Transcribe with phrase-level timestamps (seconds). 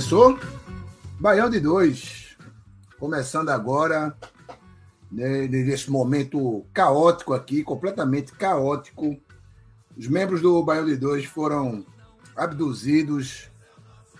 [0.00, 0.38] Começou?
[1.18, 2.34] Baião de dois.
[2.98, 4.16] Começando agora,
[5.12, 9.20] né, nesse momento caótico aqui, completamente caótico.
[9.94, 11.84] Os membros do Baião de Dois foram
[12.34, 13.50] abduzidos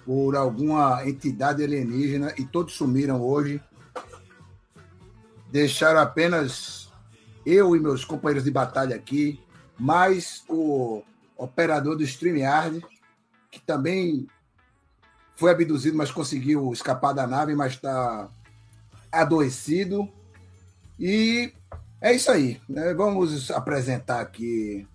[0.04, 3.58] por alguma entidade alienígena e todos sumiram hoje.
[5.50, 6.92] Deixaram apenas
[7.46, 9.40] eu e meus companheiros de batalha aqui,
[9.78, 11.02] mais o
[11.38, 12.84] operador do StreamYard,
[13.50, 14.28] que também
[15.40, 18.28] foi abduzido, mas conseguiu escapar da nave, mas está
[19.10, 20.06] adoecido.
[20.98, 21.50] E
[21.98, 22.60] é isso aí.
[22.68, 22.92] né?
[22.92, 24.86] Vamos apresentar aqui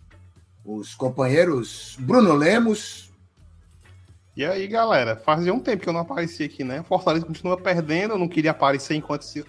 [0.63, 3.11] os companheiros Bruno Lemos.
[4.37, 6.83] E aí, galera, fazia um tempo que eu não aparecia aqui, né?
[6.83, 9.43] Fortaleza continua perdendo, eu não queria aparecer enquanto esse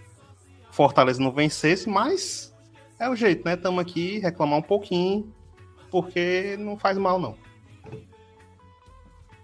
[0.70, 2.55] Fortaleza não vencesse, mas
[2.98, 3.52] é o jeito, né?
[3.52, 5.30] Estamos aqui reclamar um pouquinho,
[5.91, 7.36] porque não faz mal, não.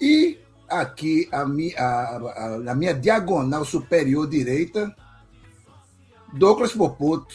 [0.01, 0.39] E
[0.81, 4.95] aqui a mi, a, a- na minha diagonal superior direita,
[6.33, 7.35] Douglas Popoto.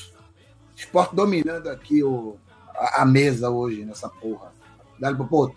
[0.75, 2.37] Esporte dominando aqui o,
[2.75, 4.51] a, a mesa hoje nessa porra.
[4.99, 5.55] Dale Popoto.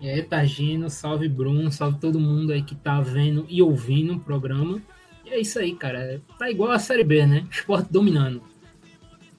[0.00, 4.20] E aí, Targino, salve Bruno, salve todo mundo aí que tá vendo e ouvindo o
[4.20, 4.80] programa.
[5.24, 6.20] E é isso aí, cara.
[6.38, 7.46] Tá igual a Série B, né?
[7.50, 8.42] Esporte dominando.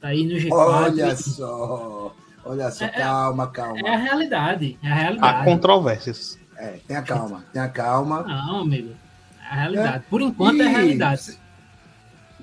[0.01, 0.51] Tá aí no G4.
[0.51, 2.13] Olha e- só.
[2.43, 3.79] Olha só, É- calma, calma.
[3.87, 4.77] É a realidade.
[4.83, 5.45] É a Há realidade.
[5.45, 6.37] controvérsias.
[6.57, 8.23] É, tenha calma, tenha calma.
[8.23, 8.95] Não, amigo.
[9.39, 10.05] É a realidade.
[10.09, 11.39] Por enquanto é a E- realidade.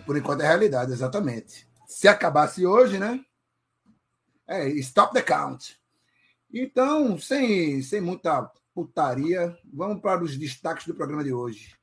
[0.06, 1.66] Por enquanto é realidade, exatamente.
[1.86, 3.24] Se acabasse hoje, né?
[4.46, 5.76] É, stop the count.
[6.52, 11.74] Então, sem, sem muita putaria, vamos para os destaques do programa de hoje.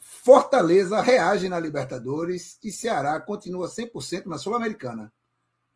[0.00, 5.12] Fortaleza reage na Libertadores e Ceará continua 100% na Sul-Americana.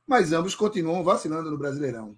[0.06, 2.16] Mas ambos continuam vacilando no Brasileirão.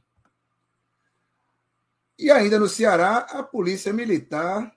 [2.19, 4.73] E ainda no Ceará, a Polícia Militar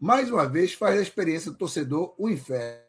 [0.00, 2.84] mais uma vez faz da experiência do torcedor o inferno.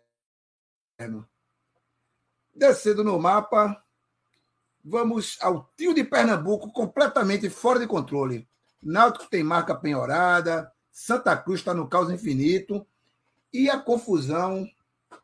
[2.53, 3.81] Descendo no mapa,
[4.83, 8.47] vamos ao trio de Pernambuco completamente fora de controle.
[8.81, 12.85] Náutico tem marca penhorada, Santa Cruz está no caos infinito
[13.53, 14.69] e a confusão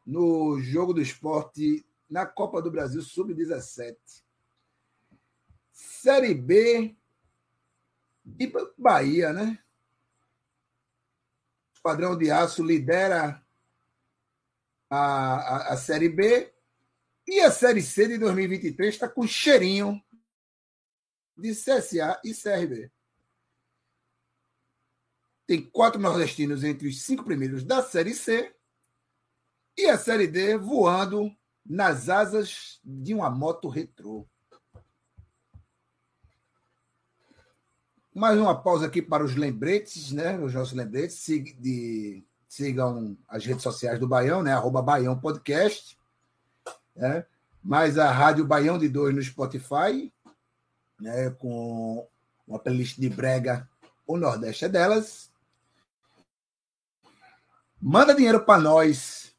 [0.05, 3.97] no jogo do esporte na Copa do Brasil Sub-17.
[5.71, 6.95] Série B
[8.39, 9.59] e Bahia, né?
[11.81, 13.45] Padrão de Aço lidera
[14.89, 16.53] a, a, a Série B
[17.27, 20.01] e a Série C de 2023 está com cheirinho
[21.37, 22.91] de CSA e CRB.
[25.45, 28.55] Tem quatro nordestinos entre os cinco primeiros da Série C
[29.77, 31.35] e a Série D voando
[31.65, 34.27] nas asas de uma moto retrô.
[38.13, 40.37] Mais uma pausa aqui para os lembretes, né?
[40.39, 41.17] Os nossos lembretes.
[41.17, 44.53] Sig- de- sigam as redes sociais do Baião, né?
[44.53, 45.97] Arroba Baião Podcast.
[46.95, 47.25] Né?
[47.63, 50.13] Mais a Rádio Baião de Dois no Spotify,
[50.99, 51.31] né?
[51.31, 52.07] Com
[52.47, 53.67] uma playlist de brega.
[54.05, 55.31] O Nordeste é delas.
[57.81, 59.35] Manda dinheiro para nós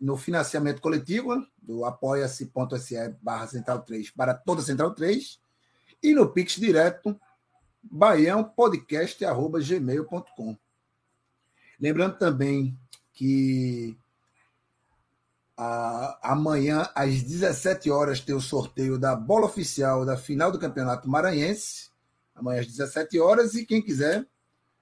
[0.00, 5.40] no financiamento coletivo do apoia-se.se barra Central 3 para toda Central 3
[6.02, 7.18] e no Pix direto
[7.82, 10.56] baiãopodcast.gmail.com.
[11.80, 12.78] Lembrando também
[13.12, 13.96] que
[15.56, 21.08] ah, amanhã, às 17 horas, tem o sorteio da bola oficial da final do Campeonato
[21.08, 21.92] Maranhense.
[22.34, 23.54] Amanhã às 17 horas.
[23.54, 24.26] E quem quiser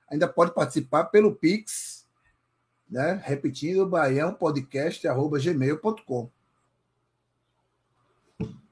[0.09, 2.07] ainda pode participar pelo Pix,
[2.89, 3.21] né?
[3.25, 6.31] Repetindo, baiãopodcast.gmail.com.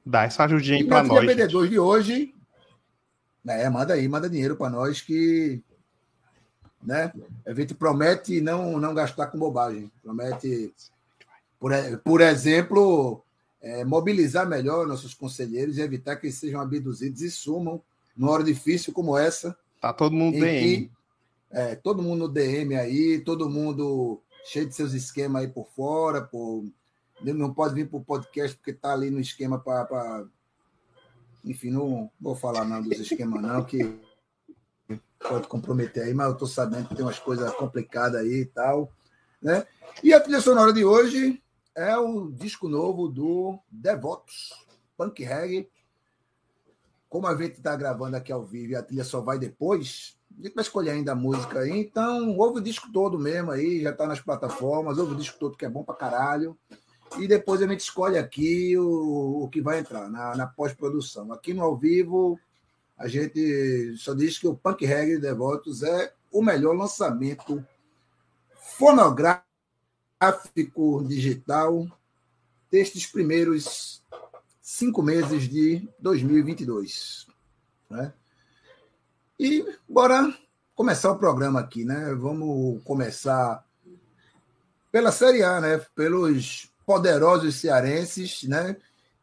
[0.06, 1.20] Dá essa ajudinha aí minha nós.
[1.20, 1.42] gente.
[1.42, 2.34] BD2 de hoje,
[3.48, 5.62] né, manda aí, manda dinheiro para nós que
[6.82, 7.10] né,
[7.46, 9.90] a gente promete não, não gastar com bobagem.
[10.02, 10.72] Promete,
[11.58, 11.72] por,
[12.04, 13.22] por exemplo,
[13.62, 17.80] é, mobilizar melhor nossos conselheiros e evitar que eles sejam abduzidos e sumam
[18.14, 19.56] numa hora difícil como essa.
[19.80, 20.62] Tá todo mundo bem.
[20.62, 20.90] que,
[21.50, 26.20] é, todo mundo no DM aí, todo mundo cheio de seus esquemas aí por fora,
[26.20, 26.64] por,
[27.22, 30.26] não pode vir para o podcast porque está ali no esquema para.
[31.44, 33.98] Enfim, não vou falar não dos esquemas, não, que
[35.18, 38.92] pode comprometer aí, mas eu estou sabendo que tem umas coisas complicadas aí e tal.
[39.40, 39.66] Né?
[40.02, 41.42] E a trilha sonora de hoje
[41.74, 44.52] é o disco novo do Devotos,
[44.96, 45.68] Punk Reggae.
[47.08, 50.42] Como a gente está gravando aqui ao vivo e a trilha só vai depois, a
[50.42, 51.70] gente vai escolher ainda a música aí.
[51.70, 55.56] Então, ouve o disco todo mesmo aí, já está nas plataformas, ouve o disco todo
[55.56, 56.58] que é bom pra caralho.
[57.16, 61.32] E depois a gente escolhe aqui o, o que vai entrar na, na pós-produção.
[61.32, 62.38] Aqui no ao vivo,
[62.96, 67.64] a gente só diz que o Punk Reggae de Devotos é o melhor lançamento
[68.76, 69.44] fonográfico
[71.06, 71.86] digital
[72.70, 74.02] destes primeiros
[74.60, 77.26] cinco meses de 2022.
[77.88, 78.12] Né?
[79.38, 80.36] E bora
[80.74, 82.14] começar o programa aqui, né?
[82.14, 83.64] Vamos começar
[84.92, 85.78] pela Série A, né?
[85.94, 88.74] Pelos poderosos cearenses, né?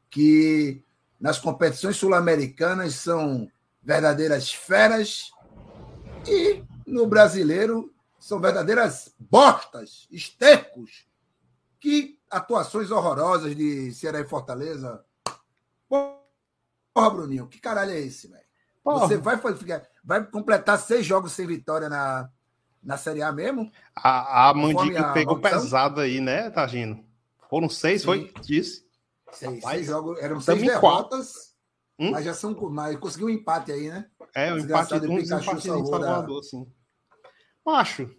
[0.08, 0.84] Que
[1.20, 3.52] nas competições sul-americanas são
[3.82, 5.32] verdadeiras feras
[6.28, 11.08] e no brasileiro são verdadeiras bostas, estercos.
[11.80, 15.04] Que atuações horrorosas de Ceará e Fortaleza.
[15.90, 18.46] Porra, Bruninho, que caralho é esse, velho?
[18.84, 19.42] Você vai,
[20.04, 22.30] vai completar seis jogos sem vitória na,
[22.84, 23.72] na Série A mesmo?
[23.96, 25.62] A, a Conforme Mandica a pegou opção?
[25.62, 27.04] pesado aí, né, Tagino?
[27.56, 28.06] Foram seis, Sim.
[28.08, 28.34] foi?
[28.42, 28.86] Disse.
[29.32, 31.56] Seis, Rapaz, seis jogos, eram seis derrotas,
[31.98, 32.12] Hum?
[32.12, 32.54] mas já são.
[32.70, 34.10] Mas conseguiu um empate aí, né?
[34.36, 36.68] É, um empate de o um empate em salvou da- Salvador, sim.
[37.66, 38.14] Macho,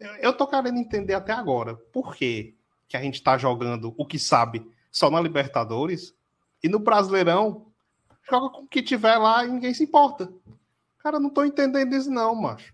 [0.00, 2.56] eu- eu tô querendo entender até agora por que,
[2.88, 6.14] que a gente tá jogando o que sabe só na Libertadores
[6.62, 7.66] e no Brasileirão
[8.26, 10.32] joga com o que tiver lá e ninguém se importa.
[11.00, 12.72] Cara, não tô entendendo isso não, macho.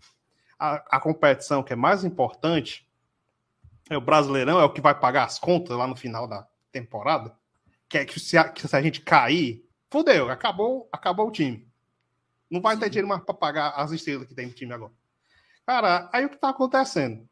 [0.60, 2.86] A, a competição que é mais importante
[3.90, 7.36] é o Brasileirão, é o que vai pagar as contas lá no final da temporada.
[7.88, 11.68] Que é que se a, que se a gente cair, fodeu, acabou, acabou o time.
[12.50, 14.92] Não vai ter dinheiro mais para pagar as estrelas que tem no time agora.
[15.66, 17.28] Cara, aí o que tá acontecendo?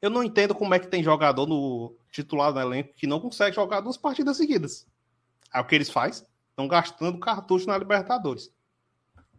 [0.00, 3.56] Eu não entendo como é que tem jogador no titular do elenco que não consegue
[3.56, 4.86] jogar duas partidas seguidas.
[5.52, 6.26] Aí o que eles fazem?
[6.50, 8.50] Estão gastando cartucho na Libertadores.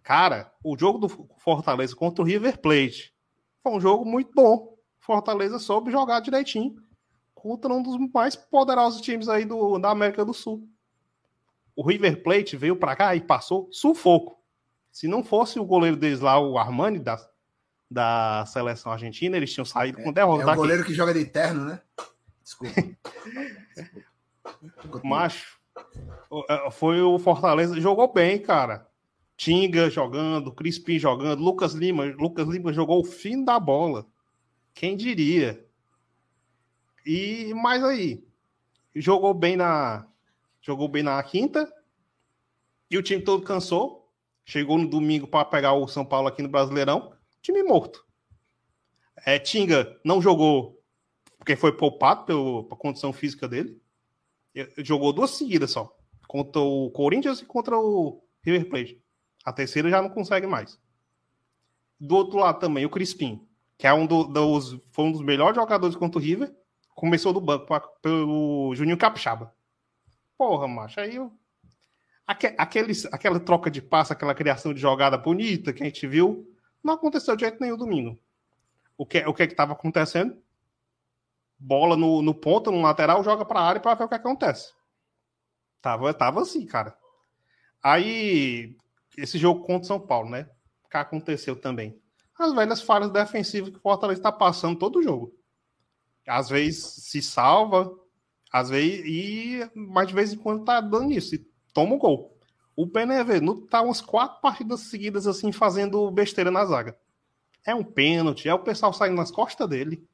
[0.03, 3.13] Cara, o jogo do Fortaleza contra o River Plate
[3.61, 4.76] foi um jogo muito bom.
[5.07, 6.75] Fortaleza soube jogar direitinho
[7.33, 10.67] contra um dos mais poderosos times aí do, da América do Sul.
[11.73, 14.37] O River Plate veio para cá e passou sufoco.
[14.91, 17.17] Se não fosse o goleiro deles lá, o Armani, da,
[17.89, 20.43] da seleção argentina, eles tinham saído com derrota.
[20.43, 21.81] É o goleiro que joga de terno, né?
[22.43, 22.75] Desculpa.
[24.61, 25.07] Desculpa.
[25.07, 25.57] Macho,
[26.49, 28.85] é, foi o Fortaleza, jogou bem, cara.
[29.37, 34.05] Tinga jogando, Crispim jogando, Lucas Lima, Lucas Lima jogou o fim da bola.
[34.77, 35.65] Quem diria?
[37.03, 38.23] E mais aí,
[38.95, 40.07] jogou bem na
[40.61, 41.67] jogou bem na quinta
[42.87, 44.13] e o time todo cansou.
[44.45, 48.05] Chegou no domingo para pegar o São Paulo aqui no Brasileirão, time morto.
[49.25, 50.79] É, Tinga não jogou
[51.39, 53.81] porque foi poupado pela condição física dele.
[54.53, 55.91] Ele Jogou duas seguidas só.
[56.27, 59.03] Contra o Corinthians e contra o River Plate.
[59.43, 60.79] A terceira já não consegue mais.
[61.99, 63.46] Do outro lado também, o Crispim,
[63.77, 66.53] que é um do- dos, foi um dos melhores jogadores contra o River,
[66.95, 69.53] começou do banco pra- pelo Juninho Capixaba.
[70.37, 71.31] Porra, macho, aí eu...
[72.25, 76.51] Aque- aqueles, aquela troca de passe, aquela criação de jogada bonita que a gente viu,
[76.83, 78.19] não aconteceu de jeito nenhum domingo.
[78.97, 80.41] O que, o que é que estava acontecendo?
[81.59, 84.73] Bola no, no ponto, no lateral, joga para a área para ver o que acontece.
[85.81, 86.97] Tava, tava assim, cara.
[87.81, 88.75] Aí,
[89.17, 90.49] esse jogo contra o São Paulo, né?
[90.83, 91.99] O que aconteceu também?
[92.37, 95.33] As velhas falhas defensivas que o Fortaleza está passando todo jogo.
[96.27, 97.91] Às vezes se salva,
[98.51, 102.37] às vezes, e mas de vez em quando tá dando isso, e toma o gol.
[102.75, 106.97] O Benevenuto tá umas quatro partidas seguidas assim, fazendo besteira na zaga.
[107.65, 110.07] É um pênalti, é o pessoal saindo nas costas dele.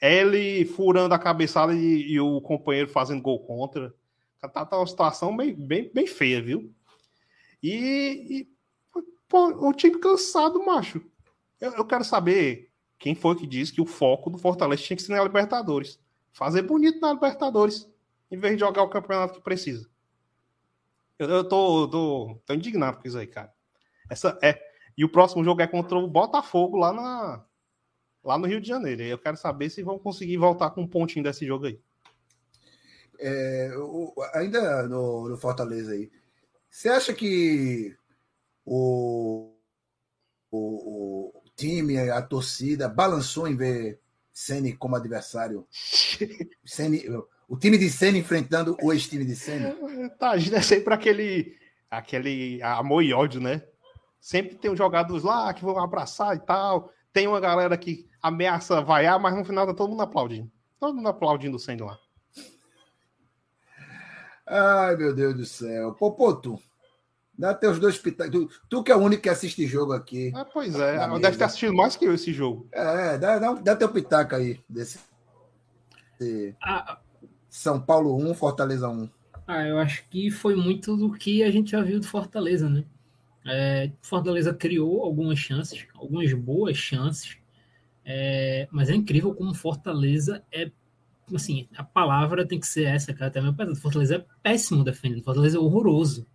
[0.00, 3.94] É ele furando a cabeçada e, e o companheiro fazendo gol contra.
[4.40, 6.72] Tá, tá uma situação bem, bem, bem feia, viu?
[7.62, 7.68] E,
[8.30, 8.48] e
[9.28, 11.02] pô, o time cansado, macho.
[11.60, 15.02] Eu, eu quero saber quem foi que disse que o foco do Fortaleza tinha que
[15.02, 15.98] ser na Libertadores.
[16.32, 17.88] Fazer bonito na Libertadores,
[18.30, 19.88] em vez de jogar o campeonato que precisa.
[21.18, 23.52] Eu, eu tô, tô, tô indignado com isso aí, cara.
[24.10, 24.60] Essa é.
[24.96, 27.44] E o próximo jogo é contra o Botafogo lá na
[28.24, 29.02] lá no Rio de Janeiro.
[29.02, 31.80] Eu quero saber se vão conseguir voltar com um pontinho desse jogo aí.
[33.18, 36.10] É, o- ainda no, no Fortaleza aí,
[36.70, 37.96] você acha que
[38.64, 39.56] o,
[40.50, 44.00] o, o time, a torcida, balançou em ver
[44.32, 45.66] Ceni como adversário?
[46.64, 47.04] Ceni,
[47.48, 49.74] o time de Ceni enfrentando o ex-time de Ceni?
[50.18, 51.56] Tá, a gente é sempre aquele,
[51.90, 53.62] aquele amor e ódio, né?
[54.20, 56.92] Sempre tem os jogadores lá que vão abraçar e tal.
[57.12, 60.50] Tem uma galera que ameaça vaiar, mas no final tá todo mundo aplaudindo.
[60.78, 61.98] Todo mundo aplaudindo o Senna lá.
[64.46, 65.92] Ai, meu Deus do céu.
[65.94, 66.58] Popoto,
[67.38, 68.32] dá teus dois pitacos.
[68.32, 70.32] Tu, tu que é o único que assiste jogo aqui.
[70.34, 71.38] Ah, pois é, Na deve mesa.
[71.38, 72.68] ter assistido mais que eu esse jogo.
[72.72, 74.98] É, dá, dá, dá teu pitaco aí desse.
[76.18, 76.98] desse Ah,
[77.48, 79.08] São Paulo 1, Fortaleza 1.
[79.46, 82.84] ah, eu acho que foi muito do que a gente já viu do Fortaleza, né?
[83.46, 87.38] É, Fortaleza criou algumas chances, algumas boas chances,
[88.04, 90.70] é, mas é incrível como Fortaleza é,
[91.34, 93.76] assim, a palavra tem que ser essa, cara, também pesado.
[93.76, 96.26] Fortaleza é péssimo defendendo, Fortaleza é horroroso.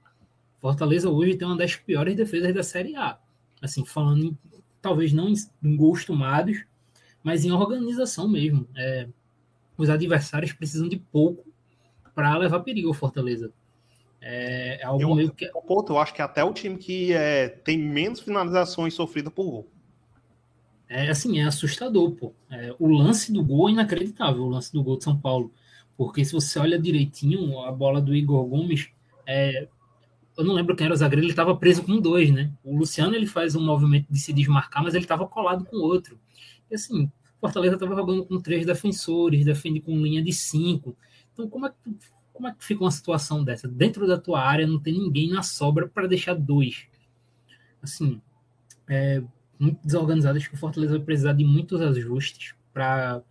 [0.64, 3.20] Fortaleza hoje tem uma das piores defesas da Série A.
[3.62, 4.38] Assim, falando em,
[4.82, 6.64] talvez não em, gols tomados,
[7.22, 8.66] mas em organização mesmo.
[8.74, 9.10] É,
[9.78, 11.46] os adversários precisam de pouco
[12.16, 13.52] para levar perigo ao Fortaleza.
[14.22, 15.48] É, é algo Eu- meio que.
[15.68, 19.68] Pô, eu acho que até o time que é, tem menos finalizações sofridas por gol.
[20.88, 22.34] É assim, é assustador, pô.
[22.50, 25.52] É, o lance do gol é inacreditável, o lance do gol de São Paulo.
[25.98, 28.90] Porque se você olha direitinho, a bola do Igor Gomes,
[29.26, 29.68] é,
[30.38, 32.52] eu não lembro quem era o zagueiro, ele estava preso com dois, né?
[32.64, 36.20] O Luciano ele faz um movimento de se desmarcar, mas ele estava colado com outro.
[36.70, 40.96] E assim, Fortaleza estava jogando com três defensores, defende com linha de cinco.
[41.34, 41.98] Então, como é que,
[42.32, 43.68] como é que fica uma situação dessa?
[43.68, 46.88] Dentro da tua área não tem ninguém na sobra para deixar dois.
[47.82, 48.22] Assim,
[48.88, 49.22] é,
[49.60, 50.38] muito desorganizado.
[50.38, 53.22] Acho que o Fortaleza vai precisar de muitos ajustes para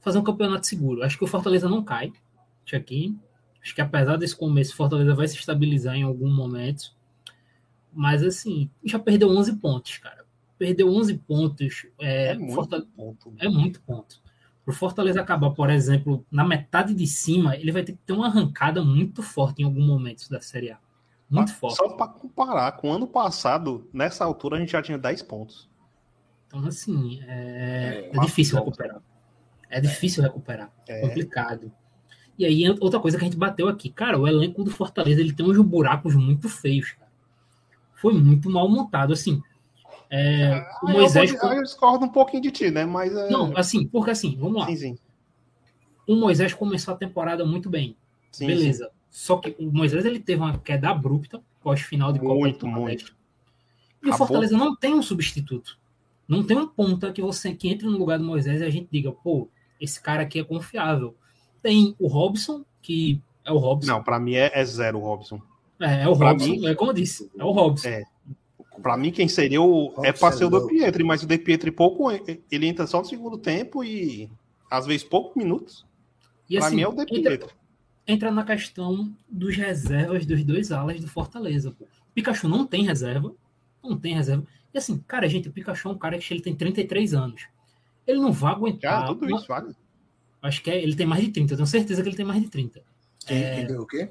[0.00, 1.02] fazer um campeonato seguro.
[1.02, 2.12] Acho que o Fortaleza não cai.
[2.64, 3.18] Check-in.
[3.62, 6.92] Acho que apesar desse começo, o Fortaleza vai se estabilizar em algum momento.
[7.92, 10.24] Mas assim, já perdeu 11 pontos, cara.
[10.58, 11.86] Perdeu 11 pontos.
[11.98, 13.34] É, É, muito Forta- ponto.
[13.38, 14.20] é muito ponto.
[14.64, 18.12] Para o Fortaleza acabar, por exemplo, na metade de cima, ele vai ter que ter
[18.12, 20.78] uma arrancada muito forte em algum momento da Série A.
[21.28, 21.76] Muito forte.
[21.76, 25.68] Só para comparar, com o ano passado, nessa altura a gente já tinha 10 pontos.
[26.46, 29.00] Então, assim, é, é quatro difícil recuperar.
[29.68, 30.70] É difícil recuperar.
[30.88, 31.00] É.
[31.00, 31.72] Complicado.
[32.40, 33.90] E aí, outra coisa que a gente bateu aqui.
[33.90, 37.10] Cara, o elenco do Fortaleza, ele tem uns buracos muito feios, cara.
[37.92, 39.42] Foi muito mal montado, assim.
[40.08, 41.34] É, o Ah, Moisés...
[41.34, 42.86] eu, vou- eu discordo um pouquinho de ti, né?
[42.86, 43.28] Mas é.
[43.28, 44.66] Não, assim, porque assim, vamos lá.
[44.68, 44.98] sim, sim.
[46.06, 47.94] O Moisés começou a temporada muito bem.
[48.32, 48.90] Sim, Beleza.
[49.10, 53.14] Só que o Moisés, ele teve uma queda abrupta pós-final de Copa Muito, do Nordeste.
[54.02, 54.14] E o.
[54.14, 55.78] Fortaleza não tem um substituto.
[56.26, 58.88] Não tem um ponta que você que entre no lugar do Moisés e a gente
[58.90, 59.46] diga, pô,
[59.80, 61.14] esse cara aqui é confiável.
[61.62, 63.90] Tem o Robson, que é o Robson.
[63.92, 65.40] Não, pra mim é, é zero o Robson.
[65.78, 67.88] É, é o Pra Robson, mim- é como eu disse, é o Robson.
[67.88, 68.02] É.
[68.82, 69.92] Pra mim, quem seria o.
[70.02, 70.68] é Robson pra ser o é De louco.
[70.68, 72.10] Pietri, mas o De Pietri pouco.
[72.10, 74.30] Ele entra só no segundo tempo e
[74.70, 75.84] às vezes poucos minutos.
[76.48, 77.50] E pra assim, mim é o De entra, Pietri.
[78.06, 81.72] entra na questão dos reservas dos dois alas do Fortaleza.
[81.78, 81.84] Pô.
[81.84, 83.32] O Pikachu não tem reserva,
[83.84, 84.44] não tem reserva.
[84.72, 87.42] E assim, cara, gente, o Pikachu é um cara que ele tem 33 anos.
[88.06, 89.00] Ele não vai aguentar.
[89.02, 89.74] Cara, tudo uma- isso, vale.
[90.42, 92.40] Acho que é, ele tem mais de 30, eu tenho certeza que ele tem mais
[92.42, 92.82] de 30.
[93.26, 93.64] Quem, É.
[93.66, 94.10] quem o quê?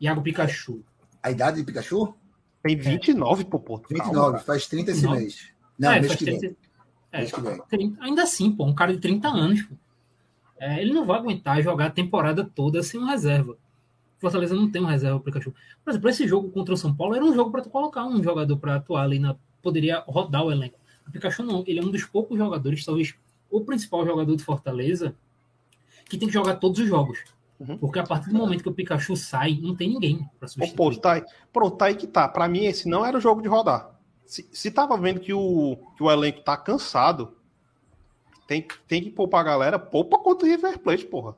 [0.00, 0.82] Iago Pikachu.
[1.22, 2.14] A idade de Pikachu?
[2.62, 3.78] Tem 29, pô, pô.
[3.78, 4.44] calma, 29, cara.
[4.44, 5.20] faz 30 esse 29?
[5.22, 5.50] mês.
[5.78, 6.38] Não, é, mês que vem.
[6.38, 6.56] 30
[7.12, 7.62] é, Mês que vem.
[7.68, 9.62] 30 ainda assim, pô, um cara de 30 anos.
[9.62, 9.74] pô.
[10.58, 13.56] É, ele não vai aguentar jogar a temporada toda sem um reserva.
[14.18, 15.54] Fortaleza não tem um reserva pro Pikachu.
[15.84, 18.22] Por exemplo, esse jogo contra o São Paulo era um jogo para tu colocar um
[18.22, 19.36] jogador para atuar ali na.
[19.62, 20.78] Poderia rodar o elenco.
[21.06, 23.14] O Pikachu não, ele é um dos poucos jogadores, talvez
[23.50, 25.14] o principal jogador do Fortaleza,
[26.08, 27.18] que tem que jogar todos os jogos.
[27.58, 27.78] Uhum.
[27.78, 30.76] Porque a partir do momento que o Pikachu sai, não tem ninguém para substituir.
[30.76, 32.28] pô, tá aí, pronto, tá aí que tá.
[32.28, 33.98] Pra mim, esse não era o jogo de rodar.
[34.26, 37.34] Se, se tava vendo que o, que o elenco tá cansado,
[38.46, 41.34] tem, tem que poupar a galera, poupa contra o River Plate, porra.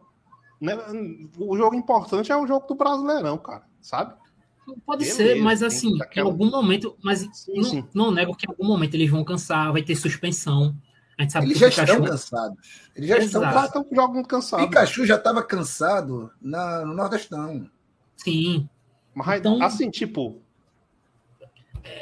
[0.60, 0.76] Né?
[1.38, 4.14] O jogo importante é o jogo do Brasileirão, cara, sabe?
[4.84, 7.84] Pode Beleza, ser, mas assim, aquela- em algum momento, mas Sim, não, sim.
[7.94, 10.74] não nego que em algum momento eles vão cansar, vai ter suspensão.
[11.18, 12.58] A gente sabe Eles que já o estão Pikachu, cansados.
[12.94, 13.54] Eles já estão Exato.
[13.56, 13.82] Já cansados.
[13.82, 14.68] estão jogando cansado.
[14.68, 17.68] Pikachu já estava cansado na, no Nordestão.
[18.16, 18.68] sim,
[19.14, 20.40] Mas, Então- assim, tipo,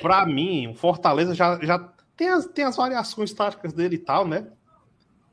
[0.02, 1.78] pra mim, o Fortaleza já, já
[2.16, 4.46] tem, as, tem as variações táticas dele e tal, né?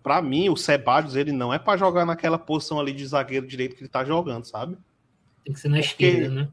[0.01, 3.75] Pra mim, o Sebadios, ele não é pra jogar naquela posição ali de zagueiro direito
[3.75, 4.77] que ele tá jogando, sabe?
[5.43, 6.49] tem que ser na Porque- esquerda, né?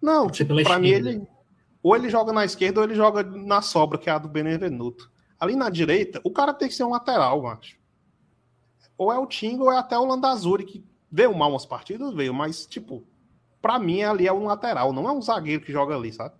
[0.00, 1.10] Não, Pode ser tipo, pra mim esquerda.
[1.10, 1.26] ele.
[1.82, 5.09] Ou ele joga na esquerda ou ele joga na sobra, que é a do Benevenuto.
[5.40, 7.78] Ali na direita, o cara tem que ser um lateral, macho.
[8.98, 12.34] Ou é o Tinga ou é até o Landazuri, que veio mal umas partidas, veio,
[12.34, 13.02] mas, tipo,
[13.62, 16.34] pra mim ali é um lateral, não é um zagueiro que joga ali, sabe?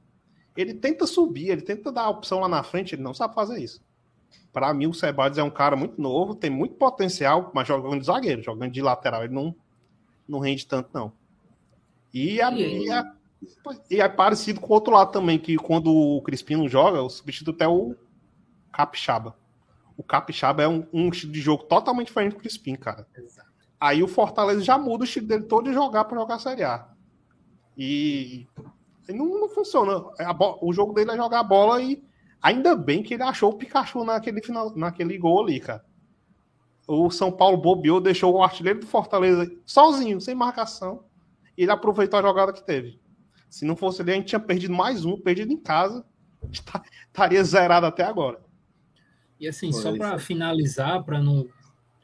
[0.55, 3.59] Ele tenta subir, ele tenta dar a opção lá na frente, ele não sabe fazer
[3.59, 3.81] isso.
[4.53, 8.07] Pra mim, o Sebades é um cara muito novo, tem muito potencial, mas jogando de
[8.07, 9.55] zagueiro, jogando de lateral, ele não,
[10.29, 11.13] não rende tanto, não.
[12.13, 12.87] E, a, E aí?
[13.91, 17.01] e, e é parecido com o outro lado também, que quando o Crispim não joga,
[17.01, 17.95] o substituto é o
[18.73, 19.37] Capixaba.
[19.97, 23.07] O Capixaba é um, um estilo de jogo totalmente diferente do Crispim, cara.
[23.79, 26.89] Aí o Fortaleza já muda o estilo dele todo de jogar para jogar Série A.
[27.77, 28.47] E,
[29.09, 30.05] não, não funciona.
[30.61, 32.03] O jogo dele é jogar a bola e
[32.43, 35.85] ainda bem que ele achou o Pikachu naquele, final, naquele gol ali, cara.
[36.87, 41.05] O São Paulo bobeou, deixou o artilheiro do Fortaleza sozinho, sem marcação.
[41.57, 43.01] E ele aproveitou a jogada que teve.
[43.49, 46.05] Se não fosse ele, a gente tinha perdido mais um, perdido em casa.
[47.09, 48.41] Estaria zerado até agora.
[49.41, 50.19] E assim, só para é.
[50.19, 51.49] finalizar, para não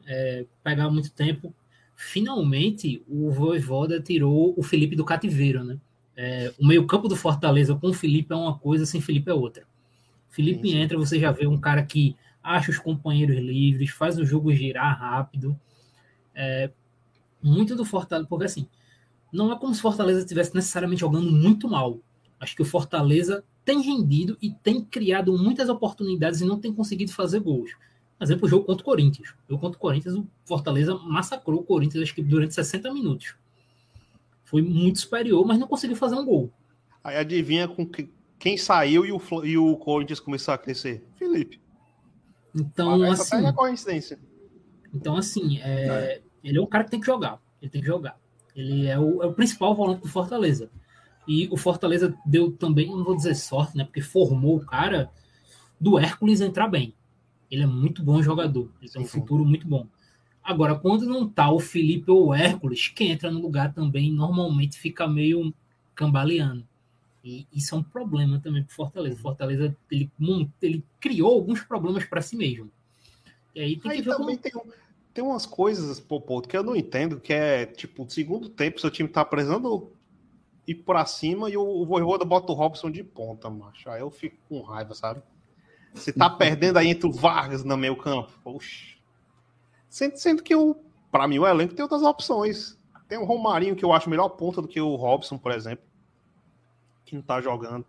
[0.06, 1.54] é, pegar muito tempo,
[1.94, 5.78] finalmente o Voivoda tirou o Felipe do cativeiro, né?
[6.16, 9.64] É, o meio-campo do Fortaleza com o Felipe é uma coisa, sem Felipe é outra.
[10.30, 10.76] Felipe sim.
[10.76, 14.98] entra, você já vê um cara que acha os companheiros livres, faz o jogo girar
[14.98, 15.58] rápido.
[16.34, 16.70] É,
[17.42, 18.66] muito do Fortaleza, porque assim,
[19.30, 21.98] não é como se o Fortaleza estivesse necessariamente jogando muito mal.
[22.40, 27.12] Acho que o Fortaleza tem rendido e tem criado muitas oportunidades e não tem conseguido
[27.12, 27.72] fazer gols.
[28.16, 29.30] Por exemplo, o jogo contra o Corinthians.
[29.30, 33.34] O jogo contra o Corinthians, o Fortaleza massacrou o Corinthians acho que durante 60 minutos.
[34.44, 36.50] Foi muito superior, mas não conseguiu fazer um gol.
[37.02, 38.08] Aí adivinha com que-
[38.38, 41.04] quem saiu e o, e o Corinthians começou a crescer?
[41.16, 41.60] Felipe.
[42.54, 44.18] Então, Essa assim, é coincidência.
[44.94, 47.42] Então, assim, é, ele é um cara que tem que jogar.
[47.60, 48.18] Ele tem que jogar.
[48.54, 50.70] Ele é o, é o principal volante do Fortaleza.
[51.26, 53.84] E o Fortaleza deu também, não vou dizer sorte, né?
[53.84, 55.10] Porque formou o cara
[55.80, 56.94] do Hércules entrar bem.
[57.50, 58.70] Ele é muito bom jogador.
[58.80, 59.86] Ele tem um futuro muito bom.
[60.42, 64.78] Agora, quando não tá o Felipe ou o Hércules, quem entra no lugar também normalmente
[64.78, 65.52] fica meio
[65.94, 66.66] cambaleando.
[67.24, 69.16] E isso é um problema também pro Fortaleza.
[69.16, 70.10] O Fortaleza ele,
[70.62, 72.70] ele criou alguns problemas para si mesmo.
[73.52, 74.52] E aí tem Aí que ver como tem,
[75.12, 79.08] tem umas coisas, pô, que eu não entendo, que é, tipo, segundo tempo, seu time
[79.08, 79.90] tá precisando
[80.66, 83.88] ir pra cima e o, o Voivoda bota o Robson de ponta, macho.
[83.88, 85.22] Aí eu fico com raiva, sabe?
[85.94, 88.32] Você tá perdendo aí entre o Vargas no meio campo.
[88.42, 88.96] Poxa.
[89.88, 90.76] Sendo, sendo que, o,
[91.10, 92.76] pra mim, o elenco tem outras opções.
[93.08, 95.84] Tem o Romarinho, que eu acho melhor ponta do que o Robson, por exemplo,
[97.04, 97.86] que não tá jogando.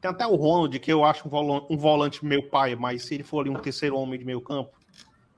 [0.00, 3.14] Tem até o Ronald, que eu acho um volante, um volante meio pai, mas se
[3.14, 4.70] ele for ali um terceiro homem de meio campo,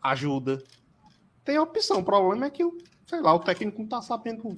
[0.03, 0.63] ajuda.
[1.43, 2.01] Tem opção.
[2.01, 4.55] O problema é que, o- sei lá, o técnico não tá sabendo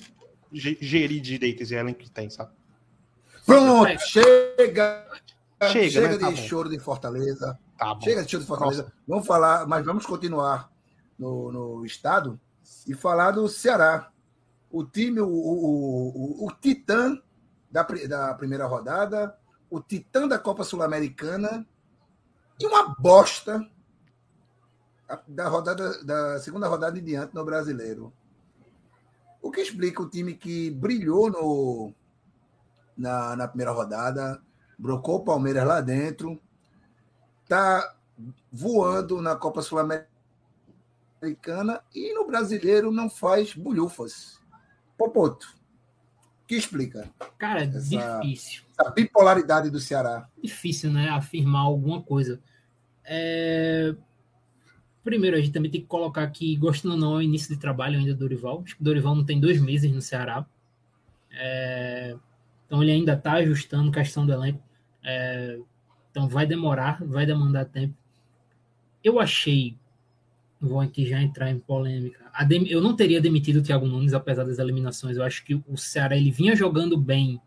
[0.52, 2.52] gerir direito esse elenco que tem, sabe?
[3.44, 3.98] Pronto, É.
[3.98, 5.06] chega.
[5.72, 6.14] Chega, Chega, né?
[6.14, 6.36] de Tá bom.
[6.36, 7.58] choro de Fortaleza.
[7.78, 8.00] Tá bom.
[8.02, 8.92] Chega de choro de Fortaleza.
[9.08, 10.70] Vamos falar, mas vamos continuar
[11.18, 12.38] no, no estado
[12.86, 14.10] e falar do Ceará.
[14.70, 17.18] O time, o, o, o, o titã
[17.70, 19.34] da, da primeira rodada,
[19.70, 21.66] o titã da Copa Sul-Americana
[22.60, 23.66] e uma bosta
[25.26, 28.12] da rodada da segunda rodada em diante no brasileiro.
[29.46, 31.92] O que explica o time que brilhou no,
[32.96, 34.42] na, na primeira rodada,
[34.76, 36.40] brocou o Palmeiras lá dentro,
[37.48, 37.94] tá
[38.50, 40.10] voando na Copa Sul-Americana
[41.94, 44.40] e no brasileiro não faz bulhufas.
[44.98, 45.54] Popoto,
[46.46, 47.80] que explica Cara, Essa-
[48.20, 48.64] difícil.
[48.78, 50.28] a bipolaridade do Ceará?
[50.42, 51.08] Difícil, né?
[51.10, 52.40] Afirmar alguma coisa.
[53.04, 53.94] É,
[55.06, 57.60] Primeiro, a gente também tem que colocar aqui, gostando ou não, é o início de
[57.60, 58.60] trabalho ainda do Dorival.
[58.64, 60.44] Acho que o Dorival não tem dois meses no Ceará.
[61.30, 62.16] É,
[62.66, 64.60] Então ele ainda está ajustando questão do elenco.
[65.04, 65.60] É,
[66.10, 67.94] Então vai demorar, vai demandar tempo.
[69.04, 69.76] Eu achei,
[70.60, 72.18] vou aqui já entrar em polêmica.
[72.48, 75.16] dem- Eu não teria demitido o Thiago Nunes, apesar das eliminações.
[75.16, 77.40] Eu acho que o Ceará ele vinha jogando bem,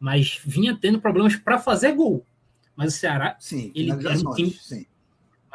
[0.00, 2.24] mas vinha tendo problemas para fazer gol.
[2.74, 4.86] Mas o Ceará Sim, Ele era um time- sim.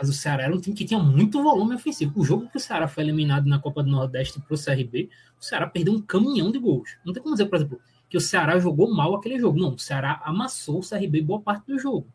[0.01, 2.19] Mas o Ceará era um time que tinha muito volume ofensivo.
[2.19, 5.43] O jogo que o Ceará foi eliminado na Copa do Nordeste para o CRB, o
[5.43, 6.97] Ceará perdeu um caminhão de gols.
[7.05, 9.59] Não tem como dizer, por exemplo, que o Ceará jogou mal aquele jogo.
[9.59, 12.07] Não, o Ceará amassou o CRB boa parte do jogo.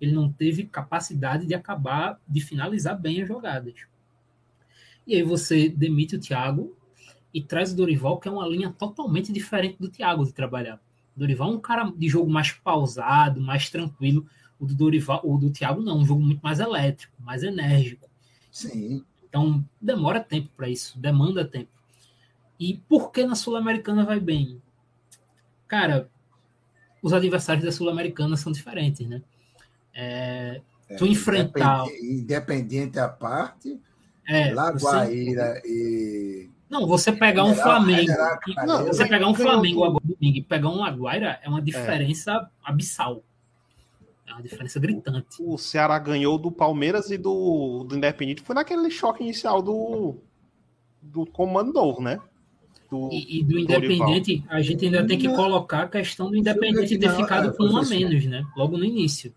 [0.00, 3.74] Ele não teve capacidade de acabar, de finalizar bem as jogadas.
[5.04, 6.76] E aí você demite o Thiago
[7.34, 10.80] e traz o Dorival, que é uma linha totalmente diferente do Thiago de trabalhar.
[11.16, 14.24] Dorival é um cara de jogo mais pausado, mais tranquilo.
[14.62, 18.08] O do Dorival, o do Thiago não, um jogo muito mais elétrico, mais enérgico.
[18.48, 19.04] Sim.
[19.28, 21.68] Então demora tempo para isso, demanda tempo.
[22.60, 24.62] E por que na Sul-Americana vai bem?
[25.66, 26.08] Cara,
[27.02, 29.20] os adversários da Sul-Americana são diferentes, né?
[29.92, 31.86] É, É, tu enfrentar.
[32.00, 33.80] Independente, à parte,
[34.28, 36.48] É, Lagoaíra e.
[36.70, 38.12] Não, você pegar um Flamengo.
[38.54, 38.86] Carneiro.
[38.86, 43.24] você pegar um Flamengo agora domingo e pegar um Laguaira é uma diferença abissal.
[44.32, 45.36] É uma diferença gritante.
[45.42, 48.42] O Ceará ganhou do Palmeiras e do, do Independente.
[48.42, 50.16] Foi naquele choque inicial do,
[51.02, 52.18] do comando novo, né?
[52.90, 54.08] Do, E, e do Dorival.
[54.08, 57.64] Independente, a gente ainda tem que colocar a questão do Independente ter ficado é, com
[57.64, 57.94] um a professor.
[57.94, 58.44] menos, né?
[58.56, 59.34] Logo no início.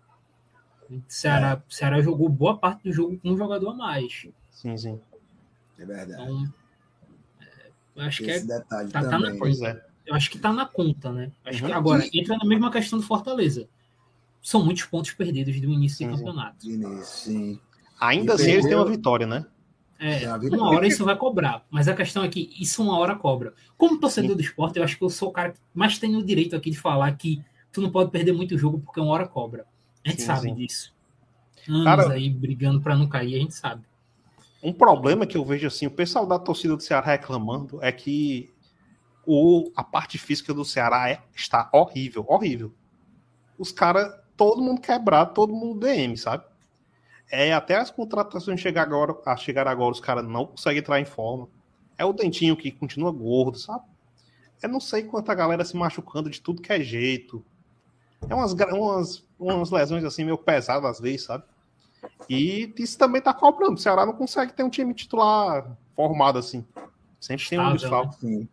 [0.90, 4.28] O Ceará, o Ceará jogou boa parte do jogo com um jogador a mais.
[4.50, 5.00] Sim, sim.
[5.78, 6.12] É verdade.
[6.22, 6.52] Então,
[7.96, 9.36] é, acho que é Esse detalhe tá- tá na.
[9.36, 9.84] Pois é.
[10.06, 11.32] eu acho que tá na conta, né?
[11.44, 11.76] Acho que Uhum.
[11.76, 13.68] agora entra na mesma questão do Fortaleza.
[14.46, 16.18] São muitos pontos perdidos do início Sim, do sim.
[16.24, 16.64] campeonato.
[16.64, 17.60] Sim, sim.
[17.98, 19.44] Ainda E assim, eles têm uma vitória, né?
[19.98, 23.16] É, Tem uma hora isso vai cobrar, mas a questão é que isso uma hora
[23.16, 23.54] cobra.
[23.76, 26.24] Como torcedor do esporte, eu acho que eu sou o cara que mais tem o
[26.24, 29.66] direito aqui de falar que tu não pode perder muito jogo porque uma hora cobra.
[30.04, 30.54] A gente Sim, sabe sim.
[30.54, 30.94] disso.
[31.68, 33.82] Anos Cara- aí brigando pra não cair, a gente sabe.
[34.62, 38.48] Um problema que eu vejo assim, o pessoal da torcida do Ceará reclamando é que
[39.26, 42.72] o, a parte física do Ceará é- está horrível, horrível.
[43.58, 46.44] Os caras, todo mundo quebrado, todo mundo DM, sabe?
[47.30, 51.04] É até as contratações chegar agora, a chegar agora, os caras não conseguem entrar em
[51.04, 51.48] forma.
[51.98, 53.84] É o dentinho que continua gordo, sabe?
[54.62, 57.44] Eu não sei quanta galera se machucando de tudo que é jeito.
[58.28, 61.44] É umas, umas, umas lesões assim meio pesadas às vezes, sabe?
[62.28, 63.74] E isso também tá cobrando.
[63.74, 66.64] O Ceará não consegue ter um time titular formado assim.
[67.20, 68.20] Sempre tem um desfalque.
[68.20, 68.48] Sim.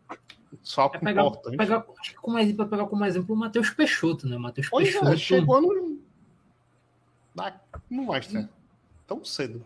[0.62, 1.58] Desfalque É pegar, importante.
[1.58, 4.36] pegar, acho que como exemplo, pegar como exemplo o Matheus Peixoto, né?
[4.38, 5.08] O Matheus Peixoto.
[5.08, 6.00] é, chegou no.
[7.90, 8.50] Não vai estar
[9.08, 9.64] tão cedo.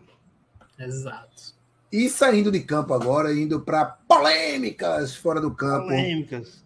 [0.78, 1.54] Exato.
[1.90, 5.88] E saindo de campo agora, indo para polêmicas fora do campo.
[5.88, 6.64] Polêmicas.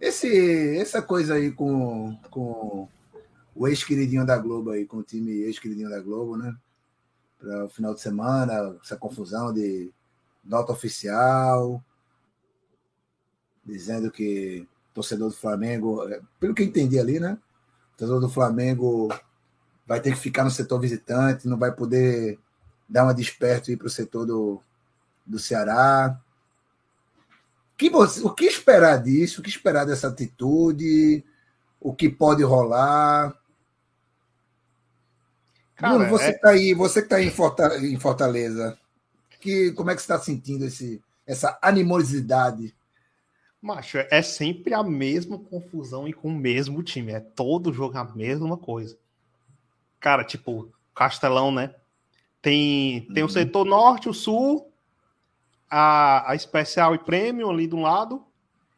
[0.00, 2.88] Esse, essa coisa aí com, com
[3.54, 6.54] o ex-queridinho da Globo aí, com o time ex-queridinho da Globo, né?
[7.38, 9.90] Para o final de semana, essa confusão de
[10.44, 11.82] nota oficial,
[13.68, 17.38] dizendo que torcedor do Flamengo, é, pelo que eu entendi ali, né?
[17.96, 19.08] Torcedor do Flamengo
[19.86, 22.38] vai ter que ficar no setor visitante, não vai poder
[22.88, 24.60] dar uma desperto e ir para o setor do,
[25.24, 26.18] do Ceará.
[27.76, 29.40] Que você, o que esperar disso?
[29.40, 31.24] O que esperar dessa atitude?
[31.80, 33.36] O que pode rolar?
[35.76, 38.76] Cara, Bruno, você é- que tá aí, você que tá em Forta- em Fortaleza,
[39.40, 42.74] que, como é que você está sentindo esse, essa animosidade?
[43.60, 47.12] Macho, é sempre a mesma confusão e com o mesmo time.
[47.12, 48.96] É todo jogo a mesma coisa.
[49.98, 51.74] Cara, tipo, Castelão, né?
[52.40, 53.32] Tem, tem o Uhum.
[53.32, 54.70] setor norte, o sul,
[55.68, 58.24] a, a especial e prêmio ali de um lado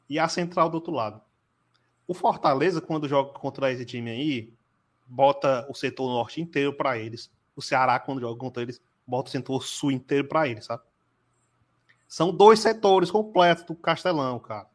[0.09, 1.21] e a central do outro lado.
[2.07, 4.53] O Fortaleza, quando joga contra esse time aí,
[5.07, 7.31] bota o setor norte inteiro para eles.
[7.55, 10.83] O Ceará, quando joga contra eles, bota o setor sul inteiro para eles, sabe?
[12.11, 14.69] São dois setores completos do Castelão, cara.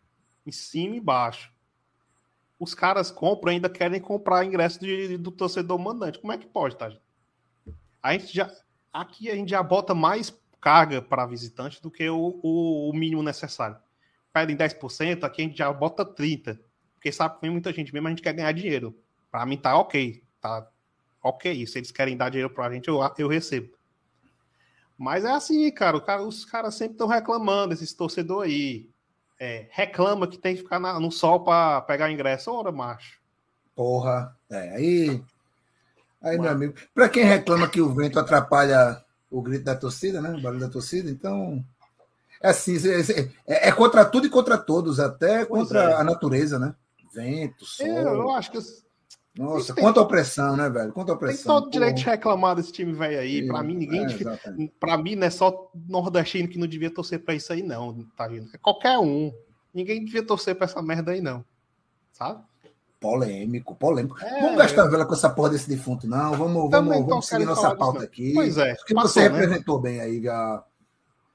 [0.48, 1.52] Em cima e embaixo.
[2.58, 6.18] Os caras compram ainda querem comprar ingresso de- do torcedor mandante.
[6.18, 6.90] Como é que pode, tá?
[8.02, 8.50] A gente já,
[8.94, 13.22] aqui a gente já bota mais carga para visitante do que o, o- o mínimo
[13.22, 13.76] necessário.
[14.32, 16.58] Pedem 10%, aqui a gente já bota 30%.
[16.94, 18.98] Porque sabe que vem muita gente mesmo, a gente quer ganhar dinheiro.
[19.30, 20.24] Para mim tá ok.
[20.40, 20.66] Tá
[21.22, 21.68] ok.
[21.68, 23.75] Se eles querem dar dinheiro pra gente, eu, eu recebo.
[24.98, 28.90] Mas é assim, cara, cara- os caras sempre estão reclamando, esses torcedores aí.
[29.38, 32.50] É, reclama que tem que ficar na- no sol para pegar ingresso.
[32.52, 33.20] Ora, macho.
[33.76, 35.22] Porra, é, aí,
[36.22, 40.30] aí meu amigo, para quem reclama que o vento atrapalha o grito da torcida, né,
[40.30, 41.62] o barulho da torcida, então
[42.42, 45.94] é assim, é, é- é contra tudo e contra todos, até contra é.
[45.96, 46.74] a natureza, né?
[47.14, 48.85] Vento, sol, Eu, eu acho que os-
[49.38, 50.92] nossa, tem- quanta opressão, né, velho?
[50.94, 51.62] Quanta tem opressão.
[51.62, 53.46] todo direito de reclamar desse time velho aí.
[53.48, 54.06] Pra mim, ninguém.
[54.06, 58.06] é, pra mim, não é só nordestino que não devia torcer pra isso aí, não.
[58.16, 58.50] Tá vendo?
[58.54, 59.34] É qualquer um.
[59.74, 61.44] Ninguém devia torcer pra essa merda aí, não.
[62.14, 62.42] Sabe?
[63.00, 64.18] Polêmico, polêmico.
[64.24, 64.42] É.
[64.42, 66.32] Vamos gastar vela com essa porra desse defunto, não.
[66.34, 68.34] Vamos, Também vamos, vamos seguir nossa pauta aqui.
[68.34, 69.38] Pois é, Porque passou, você né?
[69.38, 70.64] representou bem aí já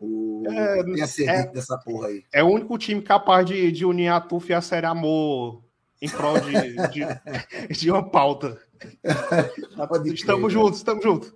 [0.01, 2.25] o É, é- dessa porra aí.
[2.33, 5.63] É o único time capaz de, de unir a TUF e a Série Amor
[6.01, 8.61] em prol de, de, de uma pauta.
[9.89, 10.61] Pode estamos né?
[10.61, 11.35] juntos, estamos juntos.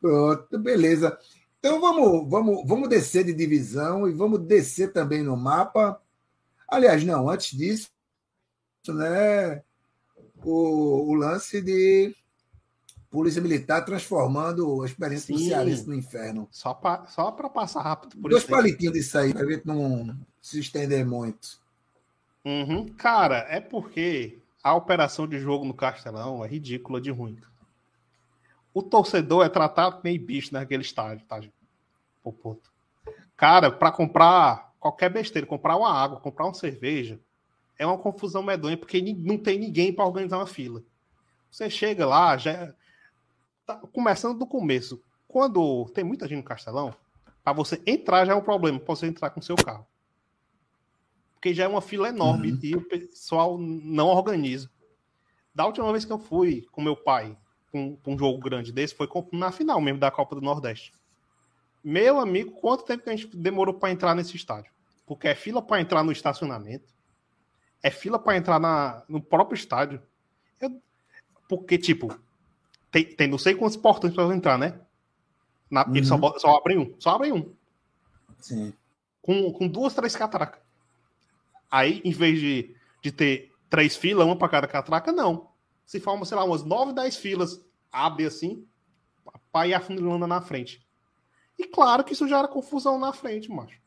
[0.00, 1.18] Pronto, beleza.
[1.58, 6.00] Então vamos, vamos, vamos descer de divisão e vamos descer também no mapa.
[6.68, 7.88] Aliás, não, antes disso,
[8.88, 9.62] né?
[10.44, 12.14] O, o lance de
[13.10, 15.40] Polícia Militar transformando a experiência do.
[15.40, 16.46] Cearense no inferno.
[16.50, 18.52] Só para só pra passar rápido por Dois isso.
[18.52, 21.58] palitinhos disso aí, para a gente não se estender muito.
[22.48, 22.86] Uhum.
[22.94, 27.38] Cara, é porque a operação de jogo no Castelão é ridícula de ruim.
[28.72, 31.42] O torcedor é tratado meio bicho naquele estádio, tá?
[31.42, 31.52] gente?
[33.36, 37.20] Cara, para comprar qualquer besteira, comprar uma água, comprar uma cerveja,
[37.78, 40.82] é uma confusão medonha, porque não tem ninguém para organizar uma fila.
[41.50, 42.72] Você chega lá, já
[43.66, 45.02] tá começando do começo.
[45.26, 46.94] Quando tem muita gente no Castelão,
[47.44, 49.86] para você entrar já é um problema, para você entrar com seu carro.
[51.38, 54.68] Porque já é uma fila enorme e o pessoal não organiza.
[55.54, 57.36] Da última vez que eu fui com meu pai
[57.70, 60.92] para um, um jogo grande desse, foi com- na final mesmo da Copa do Nordeste.
[61.82, 64.72] Meu amigo, quanto tempo que a gente demorou para entrar nesse estádio?
[65.06, 66.92] Porque é fila para entrar no estacionamento,
[67.84, 70.02] é fila para entrar na, no próprio estádio.
[70.60, 70.82] Eu-
[71.48, 72.18] porque, tipo,
[72.90, 74.80] tem, tem não sei quantos portões para entrar, né?
[75.70, 76.38] Na, Eles só, Uhum.
[76.38, 77.54] só abrem um, só abrem um
[78.40, 78.72] Sim.
[79.22, 80.60] com, com duas, três catracas.
[81.70, 85.50] Aí, em vez de, de ter três filas, uma para cada catraca, não.
[85.84, 88.66] Se forma, sei lá, umas nove, dez filas, abre assim,
[89.52, 90.86] para ir afunilando na frente.
[91.58, 93.80] E claro que isso gera confusão na frente, macho.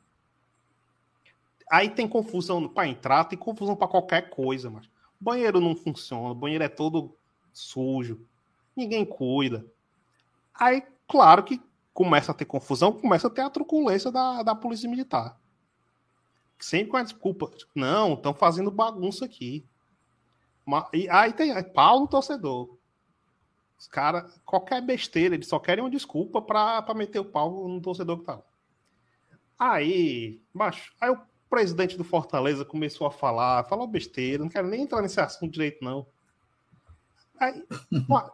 [1.71, 4.89] Aí tem confusão para entrar, tem confusão para qualquer coisa, macho.
[5.19, 7.15] Banheiro não funciona, o banheiro é todo
[7.53, 8.25] sujo,
[8.75, 9.65] ninguém cuida.
[10.53, 11.61] Aí, claro que
[11.93, 15.39] começa a ter confusão, começa a ter a truculência da, da polícia militar.
[16.61, 17.49] Sempre com a desculpa.
[17.75, 19.65] Não, estão fazendo bagunça aqui.
[20.93, 22.77] E aí tem aí, pau no torcedor.
[23.77, 28.19] Os caras, qualquer besteira, eles só querem uma desculpa pra meter o pau no torcedor
[28.19, 28.43] que tá lá.
[29.57, 31.19] Aí, macho, aí o
[31.49, 35.83] presidente do Fortaleza começou a falar, falou besteira, não quero nem entrar nesse assunto direito,
[35.83, 36.05] não.
[37.39, 37.65] Aí,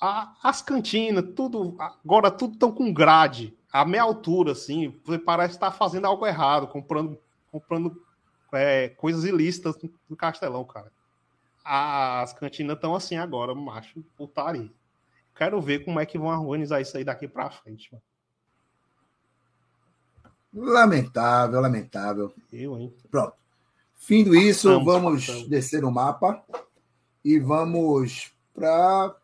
[0.00, 5.54] a- as cantinas, tudo, agora tudo estão com grade, a meia altura, assim, você parece
[5.54, 7.18] estar fazendo algo errado, comprando,
[7.54, 8.04] comprando
[8.52, 9.76] é, coisas ilícitas
[10.08, 10.90] no Castelão, cara.
[11.64, 14.70] As cantinas estão assim agora, macho, putaria.
[15.36, 18.02] Quero ver como é que vão organizar isso aí daqui pra frente, mano.
[20.52, 22.34] Lamentável, lamentável.
[22.52, 22.94] Eu, hein?
[23.10, 23.34] Pronto.
[23.96, 25.48] Findo isso, Passamos, vamos passamos.
[25.48, 26.44] descer o mapa
[27.24, 29.16] e vamos para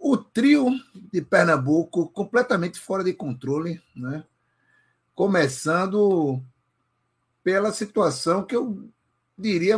[0.00, 0.70] o trio
[1.12, 4.24] de Pernambuco completamente fora de controle, né?
[5.14, 6.42] Começando
[7.42, 8.88] pela situação que eu
[9.36, 9.76] diria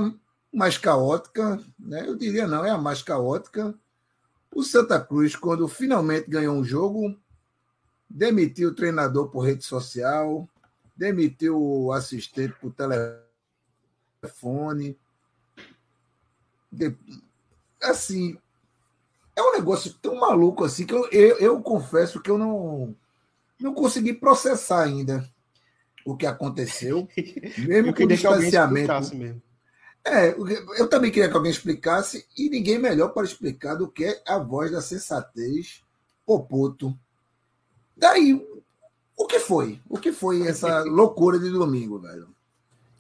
[0.53, 2.07] mais caótica, né?
[2.09, 3.75] Eu diria não, é a mais caótica.
[4.55, 7.19] O Santa Cruz, quando finalmente ganhou um jogo,
[8.09, 10.49] demitiu o treinador por rede social,
[10.97, 12.73] demitiu o assistente por
[14.23, 14.97] telefone.
[16.71, 16.97] De-
[17.83, 18.39] Assim,
[19.37, 22.97] é um negócio tão maluco assim que eu, eu, eu confesso que eu não,
[23.61, 25.29] não consegui processar ainda
[26.05, 27.09] o que aconteceu,
[27.59, 28.93] mesmo com o que alguém distanciamento.
[28.93, 29.43] explicasse mesmo.
[30.07, 30.35] É,
[30.79, 34.71] eu também queria que alguém explicasse, e ninguém melhor para explicar do que a voz
[34.71, 35.83] da sensatez,
[36.27, 36.95] Poputo.
[37.97, 38.35] Daí,
[39.17, 39.81] o que foi?
[39.89, 42.29] O que foi essa loucura de domingo, velho?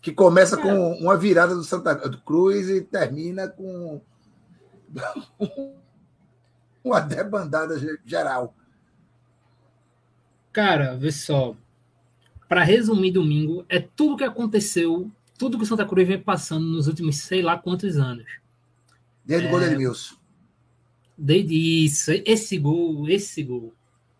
[0.00, 4.00] Que começa com uma virada do Santa Cruz e termina com
[6.84, 8.54] uma debandada ge- geral.
[10.52, 11.56] Cara, vê só.
[12.48, 16.86] Para resumir domingo, é tudo que aconteceu, tudo que o Santa Cruz vem passando nos
[16.86, 18.26] últimos sei lá quantos anos.
[19.24, 20.16] Desde o gol de Edmilson.
[21.16, 23.72] Desde isso, esse gol, esse gol,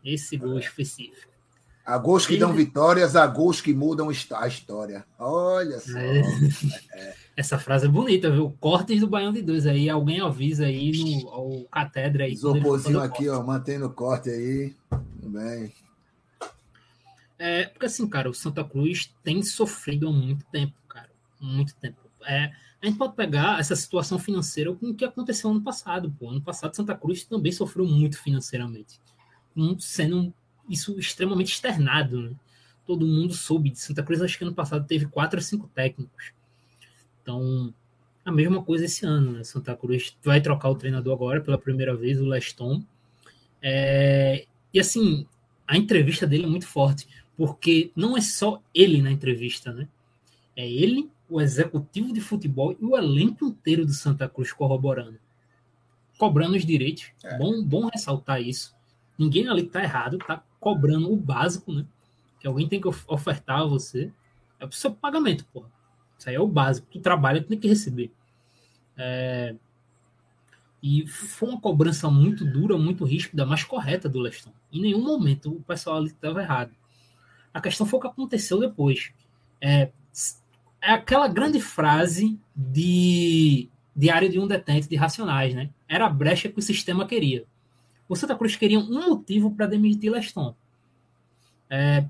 [0.05, 1.35] esse gol específico.
[1.85, 5.05] Há gols que dão vitórias, há gols que mudam a história.
[5.19, 5.99] Olha só.
[6.95, 7.15] É.
[7.37, 8.55] Essa frase é bonita, viu?
[8.61, 12.33] Cortes do Baião de Dois aí, alguém avisa aí no ao catedra aí.
[12.33, 14.73] Isoporzinho aqui, ó, mantendo o corte aí.
[14.89, 15.73] Tudo bem.
[17.47, 21.11] É, porque assim, cara, o Santa Cruz tem sofrido há muito tempo, cara.
[21.39, 21.99] Muito tempo.
[22.25, 26.31] É, a gente pode pegar essa situação financeira com o que aconteceu ano passado, pô.
[26.31, 28.99] Ano passado, Santa Cruz também sofreu muito financeiramente.
[29.79, 30.33] Sendo
[30.71, 32.35] isso extremamente externado, né?
[32.87, 36.33] Todo mundo soube de Santa Cruz, acho que ano passado teve quatro ou cinco técnicos.
[37.21, 37.75] Então,
[38.25, 39.45] a mesma coisa esse ano, né?
[39.45, 42.83] Santa Cruz vai trocar o treinador agora pela primeira vez, o Leston.
[43.61, 45.27] É, e assim,
[45.69, 49.89] a entrevista dele é muito forte porque não é só ele na entrevista, né?
[50.57, 55.19] É ele, o executivo de futebol e o elenco inteiro do Santa Cruz corroborando.
[56.19, 57.11] Cobrando os direitos.
[57.39, 58.75] Bom, bom ressaltar isso.
[59.19, 61.85] Ninguém ali tá errado, tá cobrando o básico, né?
[62.41, 64.13] Que alguém tem que of- ofertar a você.
[64.61, 65.69] É o seu pagamento, porra.
[66.19, 66.87] Isso aí é o básico.
[66.91, 68.13] Tu trabalha, tu tem que receber.
[68.97, 69.57] É,
[70.83, 74.53] E foi uma cobrança muito dura, muito ríspida, mas correta do Leston.
[74.71, 76.73] Em nenhum momento o pessoal ali estava errado.
[77.55, 79.13] A questão foi o que aconteceu depois.
[79.61, 79.91] É,
[80.83, 85.71] é aquela grande frase de Diário de um Detente de Racionais, né?
[85.89, 87.45] Era a brecha que o sistema queria.
[88.09, 90.55] O Santa Cruz queria um motivo para demitir Leston.
[91.71, 92.05] É,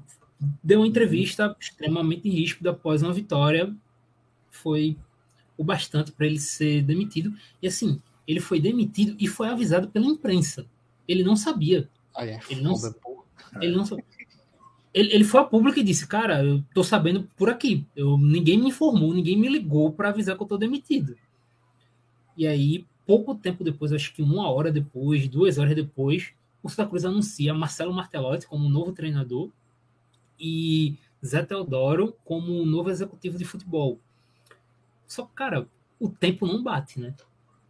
[0.62, 3.74] deu uma entrevista extremamente ríspida após uma vitória.
[4.50, 4.96] Foi
[5.57, 7.35] o bastante para ele ser demitido.
[7.62, 10.66] E assim, ele foi demitido e foi avisado pela imprensa.
[11.07, 11.88] Ele não sabia.
[12.16, 12.74] Aí é Ele não-.
[13.61, 14.04] Ele não sabia.
[14.94, 17.85] Ele, ele foi a público e disse, cara, eu tô sabendo por aqui.
[17.96, 21.16] Eu, ninguém me informou, ninguém me ligou para avisar que eu tô demitido.
[22.37, 26.88] E aí, pouco tempo depois, acho que uma hora depois, duas horas depois, o Santa
[26.88, 29.50] Cruz anuncia Marcelo Martelotti como novo treinador
[30.38, 33.98] e Zé Teodoro como novo executivo de futebol.
[35.09, 37.14] Só que, cara, o tempo não bate, né?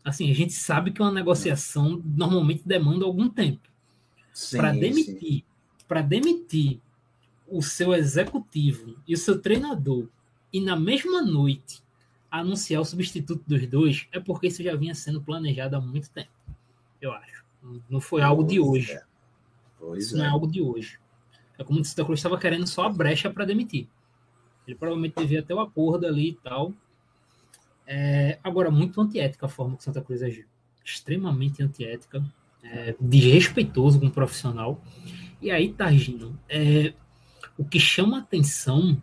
[0.05, 3.67] Assim, a gente sabe que uma negociação normalmente demanda algum tempo
[4.51, 5.45] para demitir,
[5.89, 6.81] para demitir
[7.57, 10.09] o seu executivo e o seu treinador
[10.53, 11.83] e na mesma noite
[12.31, 16.31] anunciar o substituto dos dois é porque isso já vinha sendo planejado há muito tempo,
[17.01, 17.45] eu acho.
[17.89, 18.93] Não foi algo de Pois hoje.
[18.93, 19.03] é.
[19.79, 20.31] Pois Isso não é é.
[20.31, 20.99] algo de hoje.
[21.59, 23.87] É como se o Santa Cruz estava querendo só a brecha para demitir.
[24.67, 26.73] Ele provavelmente devia ter o acordo ali e tal.
[27.87, 30.47] É, agora, muito antiética a forma que o Santa Cruz agiu.
[30.85, 32.25] Extremamente antiética.
[32.63, 34.83] É, desrespeitoso com o profissional.
[35.41, 36.95] E aí, Targino, é,
[37.59, 39.01] o que chama atenção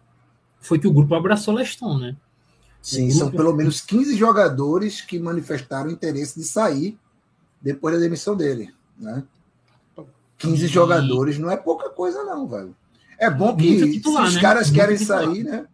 [0.60, 2.16] foi que o grupo abraçou Leston, né?
[2.82, 6.98] Sim, O são grupo- pelo menos 15 jogadores que manifestaram interesse de sair
[7.62, 8.74] depois da demissão dele.
[8.98, 9.24] Né?
[10.38, 12.76] 15 E- jogadores não é pouca coisa, não, velho.
[13.20, 14.42] É bom que titular, se os né?
[14.42, 15.26] caras querem titular.
[15.26, 15.68] sair, né?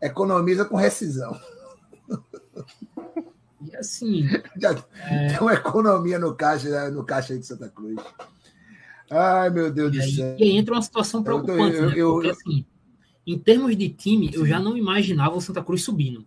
[0.00, 1.36] Economiza com rescisão.
[3.62, 4.22] E assim,
[4.60, 7.96] Já tem uma economia no caixa, no caixa aí de Santa Cruz.
[9.16, 10.36] Ai, meu Deus E do céu.
[10.38, 11.94] e aí entra uma situação Eu tô- preocupante, eu- né?
[11.96, 12.64] eu- Porque, eu- assim,
[13.26, 16.26] em termos de time, eu já não imaginava o Santa Cruz subindo.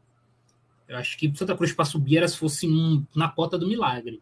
[0.87, 3.67] Eu acho que o Santa Cruz para subir era se fosse um- na cota do
[3.67, 4.21] milagre.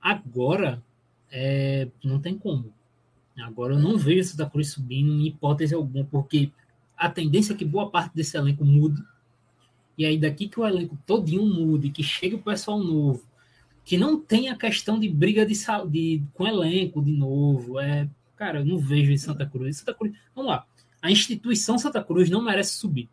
[0.00, 0.82] Agora,
[1.30, 2.72] é, não tem como.
[3.38, 6.50] Agora eu não vejo o Santa Cruz subindo em hipótese alguma, porque
[6.96, 9.02] a tendência é que boa parte desse elenco mude.
[9.98, 13.22] E aí, daqui que o elenco todinho mude, que chegue o pessoal novo,
[13.86, 15.54] que não tenha questão de briga de,
[15.88, 17.78] de com elenco de novo.
[17.78, 19.76] É, cara, eu não vejo em Santa Cruz.
[19.76, 20.12] Santa Cruz.
[20.34, 20.66] Vamos lá.
[21.00, 23.08] A instituição Santa Cruz não merece subir.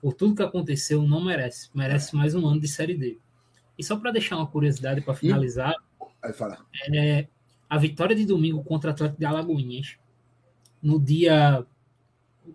[0.00, 1.70] Por tudo que aconteceu, não merece.
[1.74, 3.18] Merece mais um ano de Série D.
[3.76, 5.74] E só para deixar uma curiosidade para finalizar,
[6.34, 6.64] fala.
[6.94, 7.26] é,
[7.68, 9.96] a vitória de domingo contra o Atlético de Alagoinhas,
[10.80, 11.66] no dia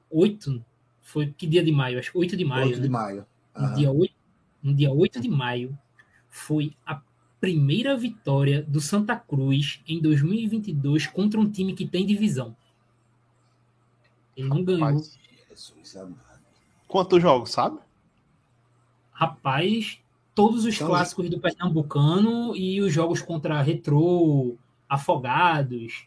[0.09, 0.63] 8,
[1.01, 1.99] foi que dia de maio?
[1.99, 2.67] Acho que 8 de maio.
[2.67, 2.83] 8 né?
[2.83, 3.25] de maio.
[3.57, 4.15] no, dia 8,
[4.63, 5.77] no dia 8 de maio,
[6.29, 7.01] foi a
[7.39, 12.55] primeira vitória do Santa Cruz em 2022 contra um time que tem divisão.
[14.35, 14.85] Ele não ganhou.
[14.87, 15.17] Rapaz,
[15.49, 16.19] Jesus amado.
[16.87, 17.77] Quantos jogos, sabe?
[19.11, 19.99] Rapaz,
[20.33, 24.55] todos os Então, clássicos do Pernambucano e os jogos contra Retrô,
[24.87, 26.05] Afogados.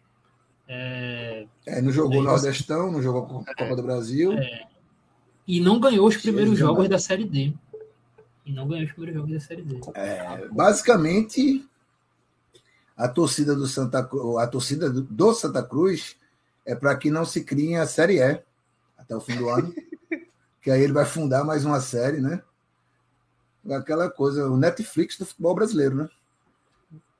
[0.66, 4.32] é, É, não jogou É, Nordestão, não jogou Copa do Brasil.
[5.46, 7.52] e não ganhou os primeiros jogos da Série D.
[8.44, 9.80] E não ganhou os primeiros jogos da Série D.
[9.94, 11.68] É, basicamente,
[12.96, 16.16] a torcida do Santa Cruz, a torcida do, Santa Cruz
[16.66, 18.42] é para que não se crie a Série E
[18.98, 19.72] até o fim do ano,
[20.60, 22.42] que aí ele vai fundar mais uma série, né?
[23.70, 26.08] Aquela coisa, o Netflix do futebol brasileiro, né?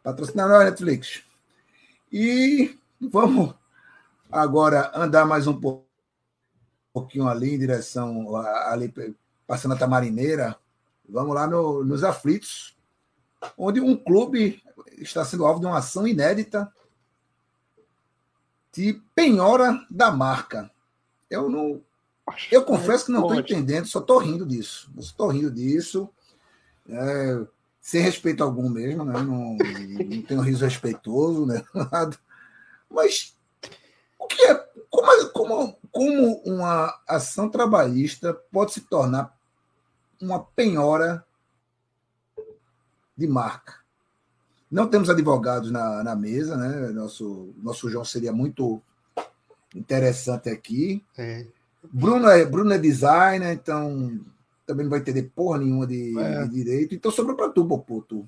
[0.03, 1.23] Patrocinar a Netflix.
[2.13, 3.55] E vamos
[4.31, 5.87] agora andar mais um pouco-
[6.93, 8.93] pouquinho ali em direção ali
[9.47, 10.57] passando a Tamarineira,
[11.09, 12.77] Vamos lá no- nos aflitos,
[13.57, 14.63] onde um clube
[14.99, 16.73] está sendo alvo de uma ação inédita
[18.73, 20.71] de penhora da marca.
[21.29, 21.83] Eu não.
[22.51, 24.91] Eu confesso que não estou entendendo, só estou rindo disso.
[24.97, 26.09] Estou rindo disso.
[26.89, 27.47] é,
[27.81, 29.13] sem respeito algum mesmo, né?
[29.23, 31.65] não, não tenho riso respeitoso, né?
[31.75, 32.17] Nada.
[32.89, 33.37] Mas
[34.19, 34.55] o que é.
[34.89, 39.37] Como, como, como uma ação trabalhista pode se tornar
[40.23, 41.25] uma penhora
[43.17, 43.75] de marca.
[44.71, 46.89] Não temos advogados na, na mesa, né?
[46.93, 48.81] Nosso, nosso João seria muito
[49.75, 51.05] interessante aqui.
[51.19, 51.45] É.
[51.93, 54.21] Bruno é, Bruno é designer, então
[54.65, 56.45] também não vai entender porra nenhuma de, É.
[56.45, 56.95] de direito.
[56.95, 58.27] Então sobrou para tu, Popô, tu.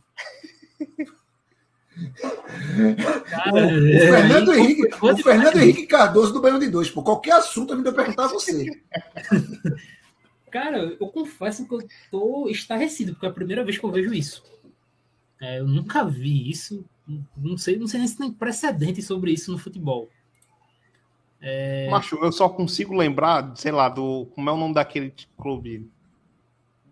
[3.31, 5.57] Cara, O, o é, Fernando, aí Henrique, o Fernando.
[5.57, 6.91] Henrique Cardoso do Baião de Dois.
[6.91, 8.67] Por qualquer assunto, eu me deu perguntar a você.
[10.55, 11.81] Cara, eu confesso que eu
[12.13, 14.45] tô estarrecido, porque é a primeira vez que eu vejo isso.
[15.41, 16.85] É, eu nunca vi isso.
[17.37, 20.09] Não sei, não sei nem se tem precedente sobre isso no futebol.
[21.91, 24.27] Macho, eu só consigo lembrar, sei lá, do.
[24.27, 25.91] Como é o nome daquele clube?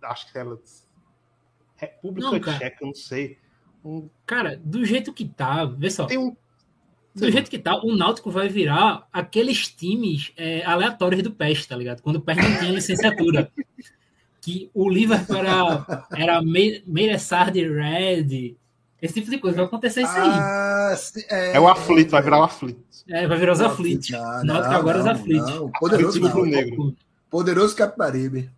[0.02, 0.58] Acho que era.
[1.76, 2.40] República Não.
[2.40, 3.38] Tcheca, não sei.
[3.84, 6.04] Um- Cara, do jeito que tá, vê só.
[6.06, 6.36] tem um.
[7.14, 11.76] Do jeito que tá, o Náutico vai virar aqueles times é, aleatórios do PES, tá
[11.76, 12.00] ligado?
[12.00, 13.50] Quando o PES não tinha licenciatura.
[14.40, 18.56] que o Liverpool era, era Me- Meiressard Red.
[19.00, 19.56] Esse tipo de coisa.
[19.58, 20.28] Vai acontecer isso aí.
[20.32, 22.80] Ah, sim, É o aflito, vai virar o aflito.
[23.08, 24.10] É, vai virar os aflitos.
[24.10, 25.50] não, Náutico agora é os aflitos.
[25.50, 25.70] não.
[25.72, 26.44] Poderoso, não.
[26.44, 26.96] negro.
[27.28, 28.48] Poderoso Capibaribe.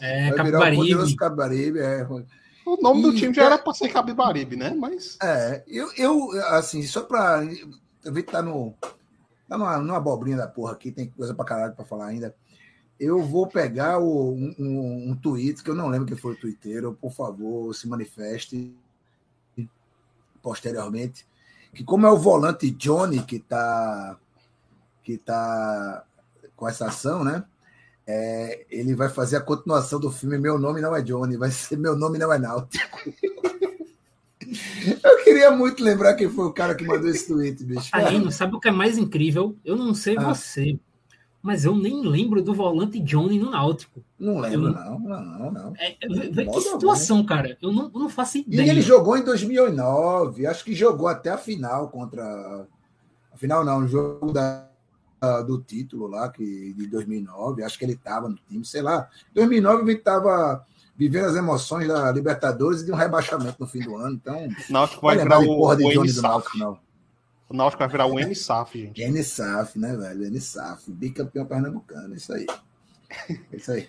[0.00, 0.76] É, Vai virar o Capibaribe.
[0.76, 1.78] Poderoso Capibaribe.
[1.78, 2.06] É.
[2.74, 4.74] O nome do Ih, time já era pra ser Cabibaribe, né?
[4.74, 5.16] Mas.
[5.22, 7.42] É, eu, eu assim, só pra.
[8.04, 8.74] Eu vi que tá no.
[9.48, 12.34] Tá numa, numa abobrinha da porra aqui, tem coisa pra caralho pra falar ainda.
[12.98, 16.40] Eu vou pegar o, um, um, um tweet, que eu não lembro quem foi o
[16.40, 18.74] twitteiro, por favor, se manifeste
[20.40, 21.26] posteriormente.
[21.74, 24.16] Que como é o volante Johnny que tá,
[25.02, 26.04] que tá
[26.54, 27.44] com essa ação, né?
[28.06, 31.78] É, ele vai fazer a continuação do filme Meu Nome Não é Johnny, vai ser
[31.78, 32.98] Meu Nome Não é Náutico.
[35.02, 37.90] Eu queria muito lembrar quem foi o cara que mandou esse tweet, bicho.
[37.90, 39.56] Taino, sabe o que é mais incrível?
[39.64, 40.34] Eu não sei Ah.
[40.34, 40.78] você,
[41.42, 44.04] mas eu nem lembro do volante Johnny no Náutico.
[44.18, 45.72] Não lembro, Eu- não, não, não.
[45.78, 47.56] É, é, que situação, cara.
[47.62, 48.70] Eu não, eu não faço E ideia.
[48.70, 52.22] ele jogou em 2009, acho que jogou até a final contra.
[53.32, 54.68] A final não, o jogo da,
[55.42, 59.08] do título lá, que, de 2009, acho que ele estava no time, sei lá.
[59.34, 60.64] 2009 ele estava
[60.96, 64.48] vivendo as emoções da Libertadores e de um rebaixamento no fim do ano, então.
[64.70, 66.22] Náutico vai virar o, porra de o Johnny do.
[66.22, 66.78] Náutico, não.
[67.48, 69.04] O Náutico vai virar o NSAF, gente.
[69.04, 70.30] NSAF, né, velho?
[70.30, 72.46] NSAF, bicampeão pernambucano, isso aí.
[73.52, 73.88] Isso aí.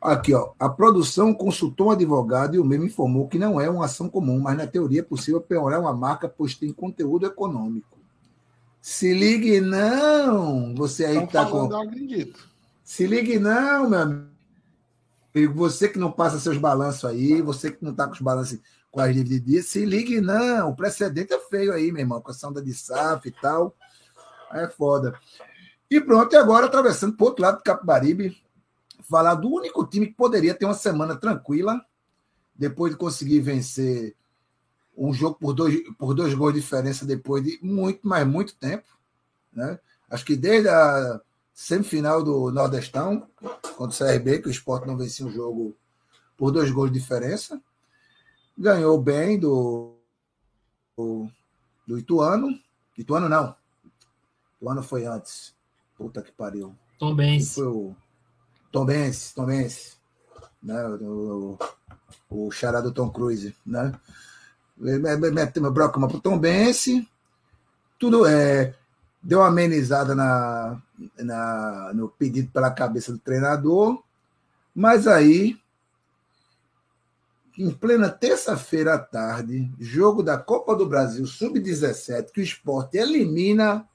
[0.00, 0.52] Aqui, ó.
[0.58, 4.38] A produção consultou um advogado e o mesmo informou que não é uma ação comum,
[4.38, 7.93] mas na teoria é possível penhorar uma marca, pois tem conteúdo econômico.
[8.86, 10.74] Se ligue, não!
[10.74, 11.72] Você aí que tá com.
[11.72, 12.46] eu acredito.
[12.84, 15.54] Se ligue, não, meu amigo.
[15.54, 18.60] Você que não passa seus balanços aí, você que não está com os balanços
[18.90, 20.68] com as dívidas de dia, se ligue, não.
[20.68, 23.74] O precedente é feio aí, meu irmão, com a sonda de SAF e tal.
[24.50, 25.18] Aí é foda.
[25.90, 28.36] E pronto, e agora atravessando para outro lado do Capibaribe,
[29.08, 31.82] falar do único time que poderia ter uma semana tranquila,
[32.54, 34.14] depois de conseguir vencer
[34.96, 38.86] um jogo por dois, por dois gols de diferença depois de muito, mas muito tempo.
[39.52, 39.78] Né?
[40.08, 41.20] Acho que desde a
[41.52, 43.28] semifinal do Nordestão,
[43.76, 45.76] contra o CRB, que o Sport não vencia um jogo
[46.36, 47.60] por dois gols de diferença.
[48.56, 49.96] Ganhou bem do,
[50.96, 51.28] do,
[51.86, 52.58] do Ituano.
[52.96, 53.54] Ituano não.
[54.56, 55.54] Ituano foi antes.
[55.96, 56.74] Puta que pariu.
[56.98, 57.54] Tom Benz.
[57.54, 57.96] foi o
[58.72, 59.96] Tom Benz, Tom Benz,
[60.62, 60.84] né?
[60.86, 61.56] O,
[62.28, 63.92] o, o xará do Tom Cruise, né?
[64.76, 66.86] Meteu brocama pro Tom Benz,
[67.98, 68.74] tudo é
[69.22, 70.82] deu uma amenizada na,
[71.18, 74.02] na, no pedido pela cabeça do treinador,
[74.74, 75.58] mas aí
[77.56, 83.88] em plena terça-feira à tarde, jogo da Copa do Brasil Sub-17, que o esporte elimina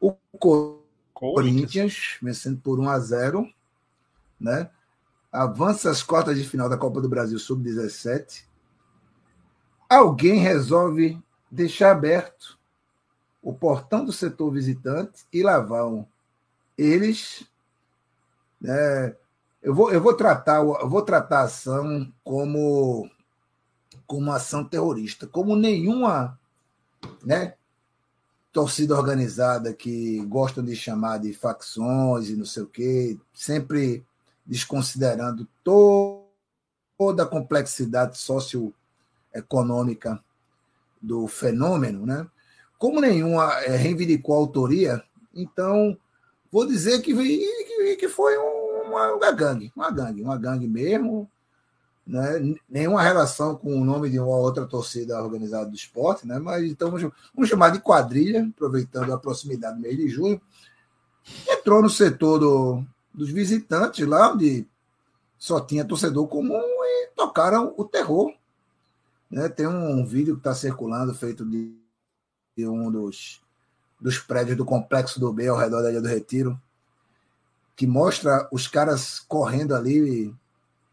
[0.00, 0.86] o Corinthians.
[1.16, 3.48] Corinthians, vencendo por 1 a 0,
[4.38, 4.68] né?
[5.32, 8.44] Avança as quartas de final da Copa do Brasil sub-17.
[9.88, 11.20] Alguém resolve
[11.50, 12.58] deixar aberto
[13.42, 16.06] o portão do setor visitante e lá vão
[16.76, 17.46] eles,
[18.60, 19.14] né?
[19.62, 23.10] Eu vou, eu vou tratar eu vou tratar a ação como
[24.06, 26.38] como ação terrorista, como nenhuma,
[27.24, 27.54] né?
[28.56, 34.02] torcida organizada que gostam de chamar de facções e não sei o quê, sempre
[34.46, 36.24] desconsiderando to
[36.96, 38.16] toda a complexidade
[39.36, 40.22] socioeconômica
[41.00, 42.26] do fenômeno, né?
[42.78, 45.02] Como nenhuma é, reivindicou a autoria,
[45.34, 45.96] então
[46.50, 51.28] vou dizer que, que, que foi uma, uma gangue, uma gangue, uma gangue mesmo,
[52.06, 52.54] né?
[52.68, 56.38] nenhuma relação com o nome de uma outra torcida organizada do esporte, né?
[56.38, 60.40] mas então vamos chamar de quadrilha, aproveitando a proximidade do mês de junho.
[61.48, 64.66] Entrou no setor do, dos visitantes, lá onde
[65.38, 68.32] só tinha torcedor comum, e tocaram o terror.
[69.30, 69.48] Né?
[69.48, 71.74] Tem um vídeo que está circulando, feito de,
[72.56, 73.40] de um dos,
[74.00, 76.60] dos prédios do Complexo do B, ao redor da Ilha do Retiro,
[77.74, 80.34] que mostra os caras correndo ali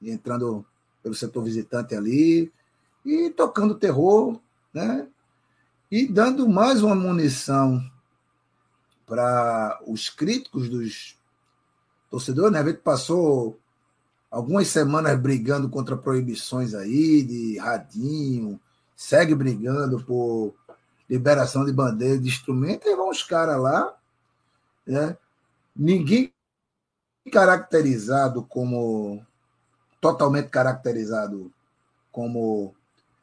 [0.01, 0.65] entrando
[1.01, 2.51] pelo setor visitante ali,
[3.05, 4.39] e tocando terror,
[4.73, 5.07] né?
[5.91, 7.83] E dando mais uma munição
[9.05, 11.19] para os críticos dos
[12.09, 12.59] torcedores, né?
[12.59, 13.59] A gente passou
[14.33, 18.59] algumas semanas brigando contra proibições aí de radinho,
[18.95, 20.55] segue brigando por
[21.07, 23.95] liberação de bandeira de instrumento, e vão os caras lá,
[24.87, 25.15] né?
[25.75, 26.33] Ninguém
[27.31, 29.23] caracterizado como
[30.01, 31.53] totalmente caracterizado
[32.11, 32.73] como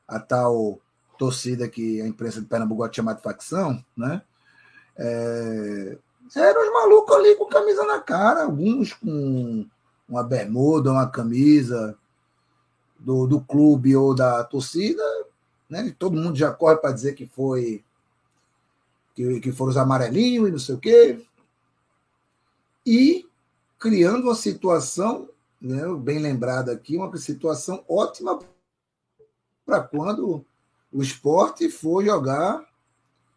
[0.07, 0.79] a tal
[1.19, 4.23] torcida que a imprensa de Pernambuco de chamar de facção, né?
[4.97, 5.99] É,
[6.37, 9.67] eram os malucos ali com camisa na cara, alguns com
[10.11, 11.97] uma bermuda, uma camisa
[12.99, 15.03] do, do clube ou da torcida,
[15.69, 15.95] né?
[15.99, 17.85] Todo mundo já corre para dizer que foi
[19.15, 21.25] que, que foram os amarelinhos e não sei o quê.
[22.85, 23.27] E
[23.79, 25.29] criando uma situação,
[25.61, 28.39] né, bem lembrada aqui, uma situação ótima
[29.65, 30.45] para quando
[30.93, 32.69] o esporte for jogar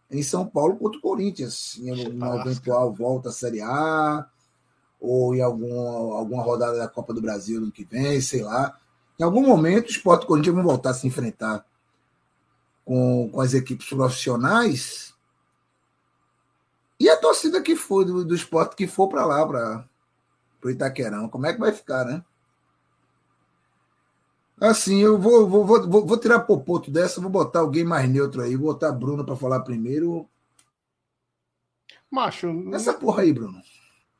[0.09, 4.27] em São Paulo contra o Corinthians, em uma eventual volta à Série A,
[5.03, 8.79] ou em alguma, alguma rodada da Copa do Brasil no que vem, sei lá.
[9.19, 11.65] Em algum momento, o esporte e o Corinthians vão voltar a se enfrentar
[12.85, 15.13] com, com as equipes profissionais.
[16.97, 19.85] E a torcida que for do, do esporte que for para lá, para
[20.63, 22.23] o Itaquerão, como é que vai ficar, né?
[24.61, 28.55] Assim, eu vou, vou, vou, vou tirar Popoto dessa, vou botar alguém mais neutro aí,
[28.55, 30.25] vou botar Bruno para falar primeiro.
[32.09, 33.61] Macho, essa porra aí, Bruno.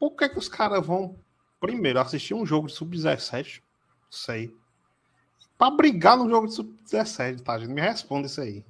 [0.04, 1.16] Por que, que os caras vão
[1.62, 3.62] primeiro assistir um jogo de sub-17?
[4.12, 4.54] Sei.
[5.58, 7.70] Para brigar no jogo de sub-17, tá, gente?
[7.70, 8.66] Me responde isso aí.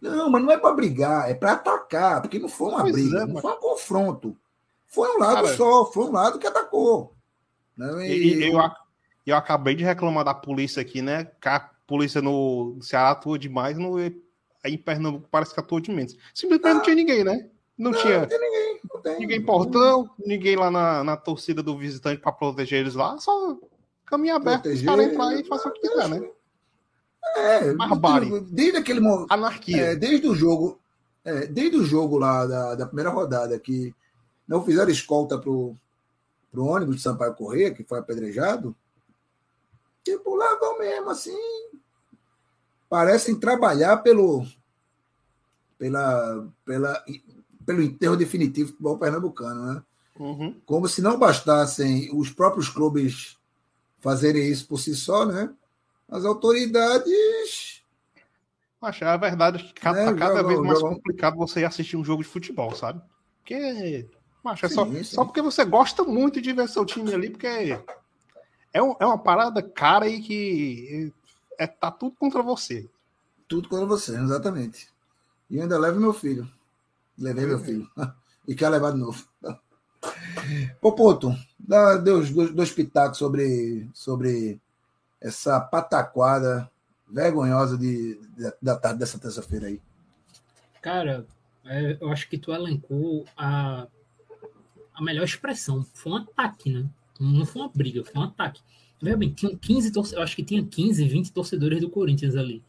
[0.00, 3.18] Não, mas não é para brigar, é para atacar, porque não foi uma pois briga,
[3.18, 3.42] é, não mas...
[3.42, 4.34] foi um confronto.
[4.86, 7.14] Foi um lado Cara, só, foi um lado que atacou.
[7.76, 8.08] Né?
[8.08, 8.58] E, e eu,
[9.26, 11.26] eu acabei de reclamar da polícia aqui, né?
[11.42, 16.16] Que a polícia no Ceará atua demais, no, em Pernambuco parece que atua de menos.
[16.32, 17.50] Simplesmente ah, não tinha ninguém, né?
[17.76, 18.20] Não, não tinha.
[18.20, 18.63] Não tem ninguém.
[19.04, 23.56] Tem, ninguém portão, ninguém lá na, na torcida do visitante para proteger eles lá, só
[24.06, 26.28] caminho aberto, os caras entrar e façam o que quiser, né?
[27.36, 28.40] É, Barbárie.
[28.50, 29.30] Desde aquele momento.
[29.30, 29.92] Anarquia.
[29.92, 30.80] É, desde o jogo.
[31.24, 33.94] É, desde o jogo lá da, da primeira rodada, que
[34.46, 35.74] não fizeram escolta pro,
[36.50, 38.76] pro ônibus de Sampaio Correia, que foi apedrejado,
[40.04, 41.36] Tipo, lá vão mesmo, assim.
[42.90, 44.46] Parecem trabalhar pelo,
[45.78, 47.04] pela, pela,
[47.64, 49.82] pelo enterro definitivo do futebol pernambucano, né?
[50.18, 50.60] Uhum.
[50.64, 53.36] Como se não bastassem os próprios clubes
[54.00, 55.50] fazerem isso por si só, né?
[56.08, 57.82] As autoridades.
[58.80, 60.18] Acho, a verdade é que cada, né?
[60.18, 63.00] cada vez mais complicado você assistir um jogo de futebol, sabe?
[63.38, 64.08] Porque.
[64.42, 65.04] Macho, é sim, só, sim.
[65.04, 67.78] só porque você gosta muito de ver seu time ali, porque
[68.74, 71.12] é, um, é uma parada cara e que
[71.58, 72.88] é, tá tudo contra você.
[73.48, 74.88] Tudo contra você, exatamente.
[75.48, 76.46] E ainda levo meu filho.
[77.18, 77.88] Levei meu filho.
[78.46, 79.26] e quer levar de novo.
[80.80, 84.60] Popoto, dá dois, dois, dois pitacos sobre, sobre
[85.20, 86.70] essa pataquada
[87.08, 89.80] vergonhosa de, de da tarde dessa terça-feira aí.
[90.82, 91.26] Cara,
[91.64, 93.86] é, eu acho que tu elencou a,
[94.94, 95.86] a melhor expressão.
[95.94, 96.86] Foi um ataque, né?
[97.18, 98.60] Não foi uma briga, foi um ataque.
[99.00, 102.62] Veja bem, tinham 15 torcedores, eu acho que tinha 15, 20 torcedores do Corinthians ali.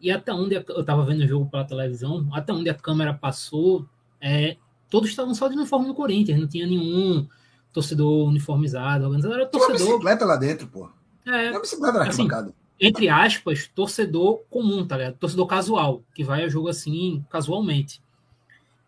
[0.00, 3.86] E até onde eu estava vendo o jogo pela televisão, até onde a câmera passou,
[4.20, 4.56] é,
[4.90, 7.26] todos estavam só de uniforme no Corinthians, não tinha nenhum
[7.72, 9.76] torcedor uniformizado, organizado, era torcedor.
[9.76, 10.90] Tinha uma bicicleta lá dentro, pô.
[11.26, 12.28] É, uma bicicleta na assim,
[12.80, 15.16] Entre aspas, torcedor comum, tá ligado?
[15.16, 18.00] Torcedor casual, que vai ao jogo assim, casualmente.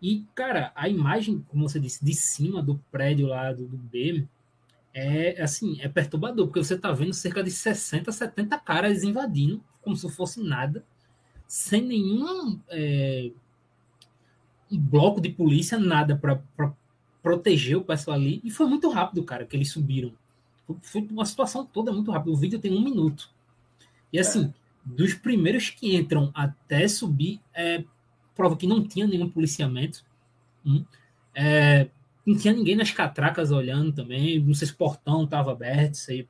[0.00, 4.26] E, cara, a imagem, como você disse, de cima do prédio lá do, do B,
[4.94, 9.96] é assim, é perturbador, porque você está vendo cerca de 60, 70 caras invadindo, como
[9.96, 10.84] se fosse nada,
[11.49, 13.30] sem nenhum é,
[14.70, 16.40] um bloco de polícia, nada para
[17.22, 18.40] proteger o pessoal ali.
[18.44, 20.12] E foi muito rápido, cara, que eles subiram.
[20.82, 22.30] Foi uma situação toda muito rápida.
[22.30, 23.30] O vídeo tem um minuto.
[24.12, 24.53] E assim, é.
[24.84, 27.82] dos primeiros que entram até subir, é,
[28.36, 30.05] prova que não tinha nenhum policiamento.
[30.64, 30.84] Hum,
[31.34, 31.88] é,
[32.26, 34.38] não tinha ninguém nas catracas olhando também.
[34.38, 36.28] Não sei se o portão estava aberto, aí.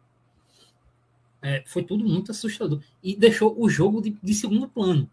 [1.40, 2.80] É, foi tudo muito assustador.
[3.02, 5.08] E deixou o jogo de, de segundo plano.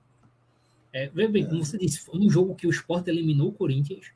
[0.91, 4.11] É, veja bem, como você disse, foi um jogo que o Sport eliminou o Corinthians,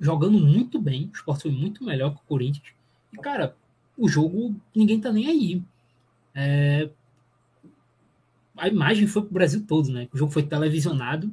[0.00, 1.10] jogando muito bem.
[1.12, 2.72] O Sport foi muito melhor que o Corinthians.
[3.12, 3.56] E, cara,
[3.96, 5.62] o jogo, ninguém tá nem aí.
[6.34, 6.88] É,
[8.56, 10.08] a imagem foi pro Brasil todo, né?
[10.12, 11.32] O jogo foi televisionado.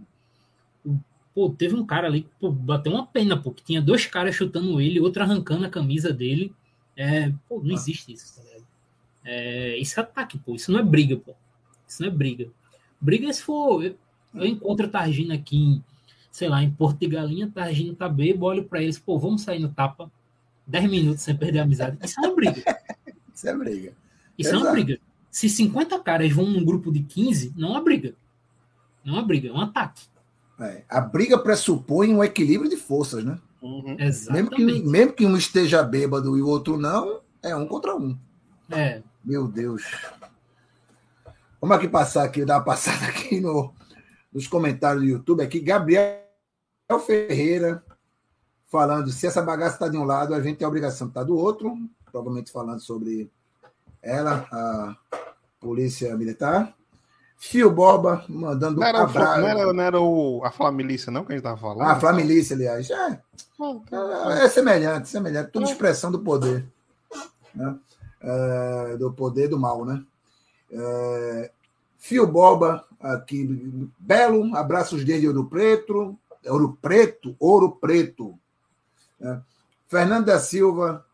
[1.34, 4.36] Pô, teve um cara ali que pô, bateu uma pena, pô, que tinha dois caras
[4.36, 6.54] chutando ele, outro arrancando a camisa dele.
[6.96, 8.40] É, pô, não existe isso?
[9.26, 10.56] É, isso é ataque, pô.
[10.56, 11.34] Isso não é briga, pô.
[11.88, 12.48] Isso não é briga.
[13.00, 13.84] Briga é se for.
[13.84, 13.96] Eu,
[14.34, 15.84] eu encontro a Targina aqui em,
[16.32, 19.60] sei lá, em Porto de Galinha, Targina tá bebo, olho pra eles, pô, vamos sair
[19.60, 20.12] no tapa.
[20.66, 21.98] 10 minutos sem perder a amizade.
[22.04, 22.64] Isso é uma briga.
[23.34, 23.94] isso é briga.
[24.38, 24.56] Isso Exato.
[24.56, 25.00] é uma briga.
[25.30, 28.16] Se 50 caras vão num grupo de 15, não é uma briga.
[29.04, 30.04] Não é uma briga, é um ataque.
[30.60, 33.38] É, a briga pressupõe um equilíbrio de forças, né?
[33.62, 33.96] Uhum.
[33.98, 38.18] Mesmo, que, mesmo que um esteja bêbado e o outro não, é um contra um.
[38.70, 39.84] É, Meu Deus.
[41.62, 43.74] Vamos aqui passar aqui, dar uma passada aqui no,
[44.32, 45.60] nos comentários do YouTube aqui.
[45.60, 46.20] Gabriel
[47.06, 47.84] Ferreira
[48.74, 51.24] falando se essa bagaça está de um lado, a gente tem a obrigação de estar
[51.24, 51.78] do outro.
[52.12, 53.32] Provavelmente falando sobre
[54.02, 54.96] ela, a
[55.60, 56.76] polícia militar.
[57.38, 59.42] Fio Boba mandando Não era, o, abraço.
[59.42, 61.82] não era, não era o, a Flamilícia, não, que a gente tava falando?
[61.82, 62.90] Ah, a Flamilícia, aliás.
[62.90, 63.22] É,
[64.44, 65.52] é semelhante, semelhante.
[65.52, 66.66] Tudo expressão do poder.
[67.54, 67.78] Né?
[68.24, 70.04] É, do poder do mal, né?
[70.72, 71.52] É,
[71.98, 73.46] Fio Boba, aqui,
[74.00, 78.40] belo, abraços desde Ouro Preto, Ouro Preto, Ouro Preto.
[79.22, 79.40] É.
[79.88, 81.06] Fernando da Silva,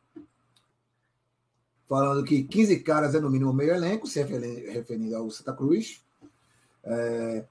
[1.87, 6.01] falando que 15 caras é no mínimo meio elenco, se referi- referindo ao Santa Cruz.
[6.83, 7.43] É,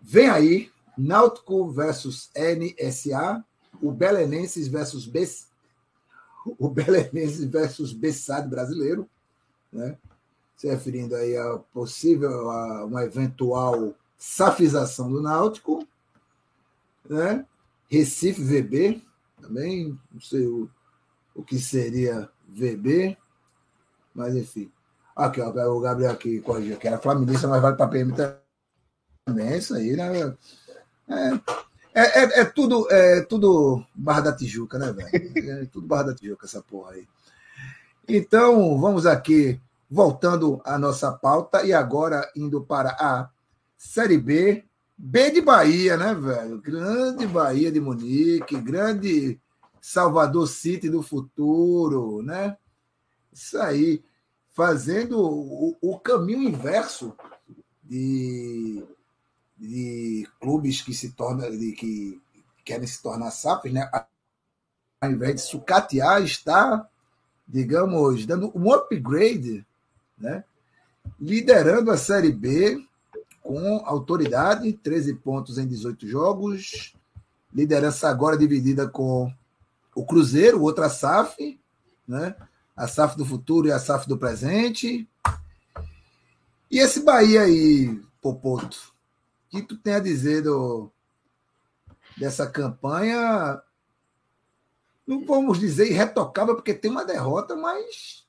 [0.00, 3.44] vem aí, Náutico versus NSA,
[3.82, 5.06] o Belenenses versus
[6.58, 9.08] o Belenenses versus Bessade brasileiro,
[9.72, 9.96] né?
[10.56, 15.88] se referindo aí a possível, a uma eventual safização do Náutico,
[17.08, 17.46] né?
[17.88, 19.02] Recife VB,
[19.40, 20.68] também, não sei o,
[21.34, 23.16] o que seria VB,
[24.14, 24.70] mas enfim.
[25.16, 28.12] Aqui, ó, o Gabriel aqui corrigiu que era Flamindista, mas vale para PM
[29.24, 30.36] também, isso aí, né?
[31.08, 31.30] É,
[31.94, 35.62] é, é, é tudo, é tudo Barra da Tijuca, né, velho?
[35.62, 37.06] É tudo Barra da Tijuca, essa porra aí.
[38.08, 39.60] Então, vamos aqui,
[39.90, 43.28] voltando à nossa pauta, e agora indo para a
[43.76, 44.64] Série B,
[44.96, 46.60] B de Bahia, né, velho?
[46.60, 49.40] Grande Bahia de Munique, grande
[49.80, 52.56] Salvador City do futuro, né?
[53.32, 54.04] Isso aí,
[54.52, 57.14] fazendo o, o caminho inverso
[57.82, 58.84] de,
[59.60, 62.20] de clubes que se tornam, de, que
[62.64, 63.88] querem se tornar SAFs, né?
[65.00, 66.88] Ao invés de sucatear, está,
[67.46, 69.64] digamos, dando um upgrade,
[70.18, 70.42] né?
[71.20, 72.82] Liderando a Série B
[73.42, 76.94] com autoridade, 13 pontos em 18 jogos.
[77.52, 79.32] Liderança agora dividida com
[79.94, 81.58] o Cruzeiro, outra SAF,
[82.08, 82.34] né?
[82.74, 85.06] A SAF do futuro e a SAF do presente.
[86.70, 88.89] E esse Bahia aí, Popoto,
[89.50, 90.90] que tu tem a dizer do,
[92.16, 93.60] dessa campanha?
[95.06, 98.26] Não vamos dizer irretocável, porque tem uma derrota, mas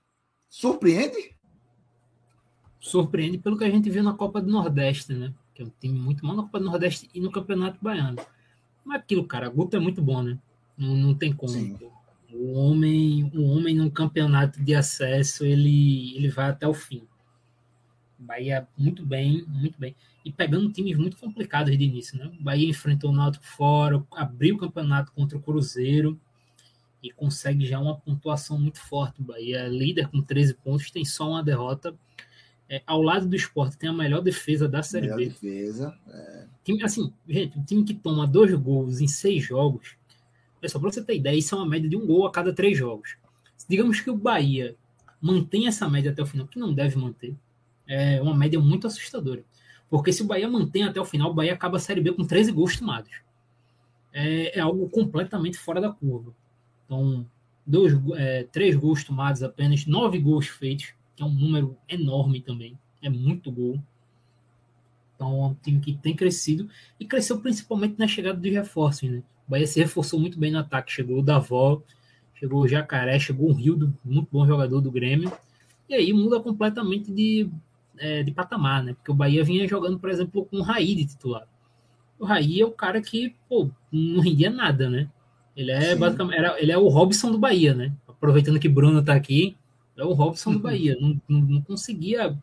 [0.50, 1.36] surpreende?
[2.82, 5.32] surpreende pelo que a gente viu na Copa do Nordeste, né?
[5.54, 8.18] Que é um time muito bom na Copa do Nordeste e no Campeonato Baiano.
[8.84, 10.38] Mas aquilo, cara, Guto é muito bom, né?
[10.76, 11.54] Não, não tem como.
[11.54, 11.78] Sim.
[12.34, 17.08] O homem, o homem num campeonato de acesso, ele, ele vai até o fim.
[18.24, 19.96] Bahia muito bem, muito bem.
[20.24, 22.32] E pegando times muito complicados de início, né?
[22.40, 26.20] O Bahia enfrentou o Náutico fora, abriu o campeonato contra o Cruzeiro
[27.02, 29.22] e consegue já uma pontuação muito forte.
[29.22, 31.96] O Bahia é líder com 13 pontos, tem só uma derrota.
[32.70, 35.26] É, ao lado do esporte, tem a melhor defesa da Série Melhor B.
[35.26, 35.98] defesa.
[36.64, 39.98] Time, assim, gente, um time que toma dois gols em seis jogos,
[40.62, 42.54] é só para você ter ideia, isso é uma média de um gol a cada
[42.54, 43.18] três jogos.
[43.68, 44.76] Digamos que o Bahia
[45.20, 47.36] mantém essa média até o final, que não deve manter,
[47.92, 49.44] é uma média muito assustadora.
[49.90, 52.26] Porque se o Bahia mantém até o final, o Bahia acaba a Série B com
[52.26, 53.12] 13 gols tomados.
[54.14, 56.34] É, é algo completamente fora da curva.
[56.86, 57.28] Então,
[57.66, 62.80] dois, é, três gols tomados apenas, nove gols feitos, que é um número enorme também.
[63.02, 63.82] É muito gol.
[65.16, 69.10] Então, é um time que tem crescido e cresceu principalmente na chegada dos reforços.
[69.10, 69.22] Né?
[69.46, 70.94] O Bahia se reforçou muito bem no ataque.
[70.94, 71.82] Chegou o Davó,
[72.36, 75.30] chegou o Jacaré, chegou o Rildo, muito bom jogador do Grêmio.
[75.90, 77.50] E aí muda completamente de,
[77.98, 78.94] é, de patamar, né?
[78.94, 81.48] Porque o Bahia vinha jogando, por exemplo, com o Raí de titular.
[82.20, 85.10] O Raí é o cara que, pô, não rendia nada, né?
[85.56, 86.00] Ele é Sim.
[86.00, 87.92] basicamente, era, ele é o Robson do Bahia, né?
[88.08, 89.58] Aproveitando que Bruno tá aqui,
[89.98, 90.98] é o Robson do Bahia.
[91.00, 92.38] Não, não, não conseguia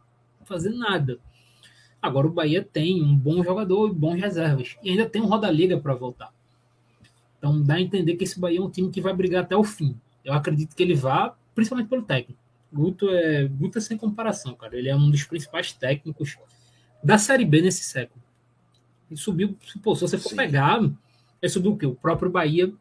[0.45, 1.19] fazer nada.
[2.01, 4.77] Agora o Bahia tem um bom jogador e bons reservas.
[4.83, 6.33] E ainda tem um Roda Liga para voltar.
[7.39, 9.65] Então dá a entender que esse Bahia é um time que vai brigar até o
[9.65, 9.97] fim.
[10.25, 12.41] Eu acredito que ele vá, principalmente pelo técnico.
[12.73, 14.77] Guto é, Guto é sem comparação, cara.
[14.77, 16.37] Ele é um dos principais técnicos
[17.03, 18.23] da Série B nesse século.
[19.11, 20.37] Ele subiu, pô, se você for Sim.
[20.37, 20.81] pegar,
[21.41, 21.87] ele subiu o quê?
[21.87, 22.73] O próprio Bahia,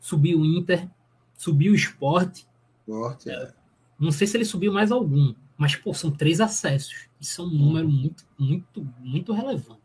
[0.00, 0.88] subiu o Inter,
[1.36, 2.42] subiu o Sport.
[2.84, 3.52] Forte, é.
[3.98, 7.08] Não sei se ele subiu mais algum, mas pô, são três acessos.
[7.20, 9.80] Isso é um número muito, muito, muito relevante.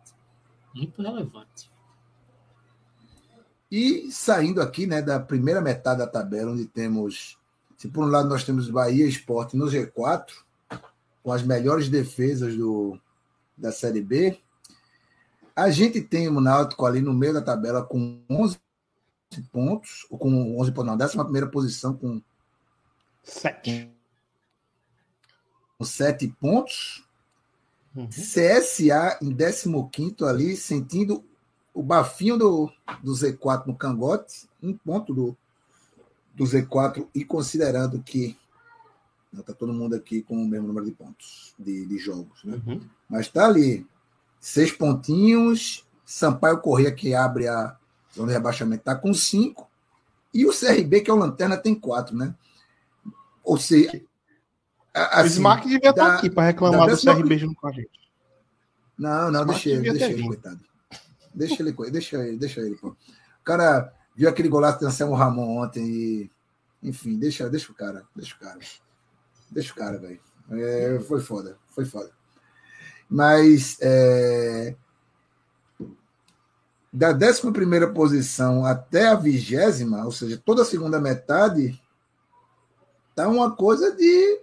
[0.74, 1.72] Muito relevante.
[3.72, 7.38] E saindo aqui né, da primeira metade da tabela, onde temos,
[7.82, 10.28] se por um lado nós temos Bahia Esporte no G4,
[11.24, 12.96] com as melhores defesas do,
[13.58, 14.40] da Série B,
[15.56, 18.60] a gente tem o Náutico ali no meio da tabela com 11
[19.52, 22.22] pontos, ou com 11 pontos, não, décima primeira posição com
[23.24, 23.92] Sete.
[25.82, 27.04] sete pontos.
[27.96, 28.08] Uhum.
[28.08, 31.26] CSA em 15 ali, sentindo
[31.74, 32.72] o bafinho do,
[33.02, 35.36] do Z4 no cangote, um ponto do,
[36.34, 38.38] do Z4, e considerando que
[39.34, 42.62] está todo mundo aqui com o mesmo número de pontos de, de jogos, né?
[42.66, 42.82] Uhum.
[43.10, 43.86] Mas está ali,
[44.40, 47.78] seis pontinhos, Sampaio Corrêa que abre a
[48.14, 49.70] zona de rebaixamento está com cinco,
[50.34, 52.34] e o CRB, que é o Lanterna, tem quatro, né?
[53.44, 54.02] Ou seja,
[54.94, 57.72] a- o assim, Smack devia estar da- aqui para reclamar do CRB junto com a
[57.72, 57.90] gente.
[58.98, 60.60] Não, não, deixa ele, deixa ele, coitado.
[61.34, 62.90] Deixa ele, deixa ele, deixa ele, pô.
[62.90, 66.32] O cara viu aquele golaço do Anselmo Ramon ontem e.
[66.84, 68.60] Enfim, deixa, deixa o cara, deixa o cara.
[69.52, 70.20] Deixa o cara, velho.
[70.50, 72.12] É, foi foda, foi foda.
[73.08, 74.76] Mas é,
[76.92, 81.82] da 11 posição até a vigésima, ou seja, toda a segunda metade,
[83.16, 84.42] tá uma coisa de.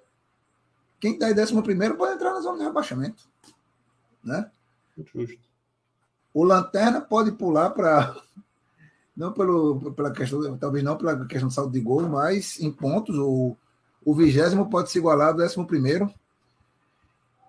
[0.98, 3.22] Quem está em 11 pode entrar na zona de rebaixamento.
[4.24, 4.50] Né?
[4.96, 5.38] Justo.
[6.32, 8.16] O Lanterna pode pular para.
[9.18, 13.18] Não pelo, pela questão, talvez não pela questão de saldo de gol, mas em pontos,
[13.18, 13.56] o,
[14.04, 16.08] o vigésimo pode se igualar ao décimo primeiro.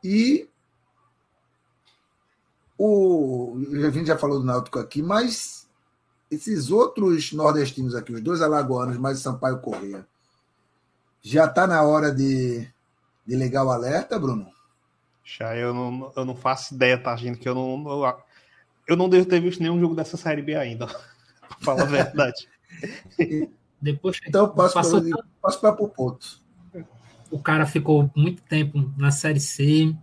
[0.04, 0.50] E
[2.76, 3.56] o.
[3.94, 5.70] Gente já falou do Náutico aqui, mas
[6.32, 10.08] esses outros nordestinos aqui, os dois alagoanos, mais o Sampaio Correia,
[11.22, 12.68] já está na hora de,
[13.28, 14.48] de ligar o alerta, Bruno?
[15.24, 17.38] Já eu não, eu não faço ideia, tá, gente?
[17.38, 18.18] Que eu não, eu,
[18.88, 20.88] eu não devo ter visto nenhum jogo dessa Série B ainda.
[21.64, 22.48] pra falar a verdade.
[23.82, 26.42] Depois Então eu passo passou para passo para o ponto.
[27.32, 29.96] o cara ficou muito tempo na Série C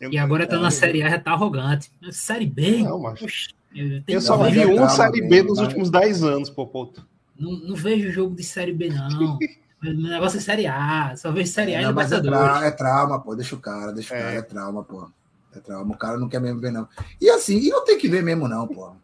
[0.00, 1.90] Eu, e agora tá na Série A, já tá arrogante.
[2.10, 2.78] Série B?
[2.82, 6.22] Não, mas- Poxa, eu, eu só vi uma calma, Série B nos mas- últimos 10
[6.24, 7.06] anos, Popoto.
[7.38, 9.38] não, não vejo jogo de Série B, não.
[9.86, 11.14] O negócio é Série A.
[11.14, 13.34] Só vejo Série A e Não, mas é, tra é trauma, pô.
[13.36, 14.20] Deixa o cara, deixa o É.
[14.22, 14.34] cara.
[14.36, 15.10] É trauma, pô.
[15.54, 15.94] É trauma.
[15.94, 16.88] O cara não quer mesmo ver, não.
[17.20, 18.96] E assim, e não tem que ver mesmo, não, pô.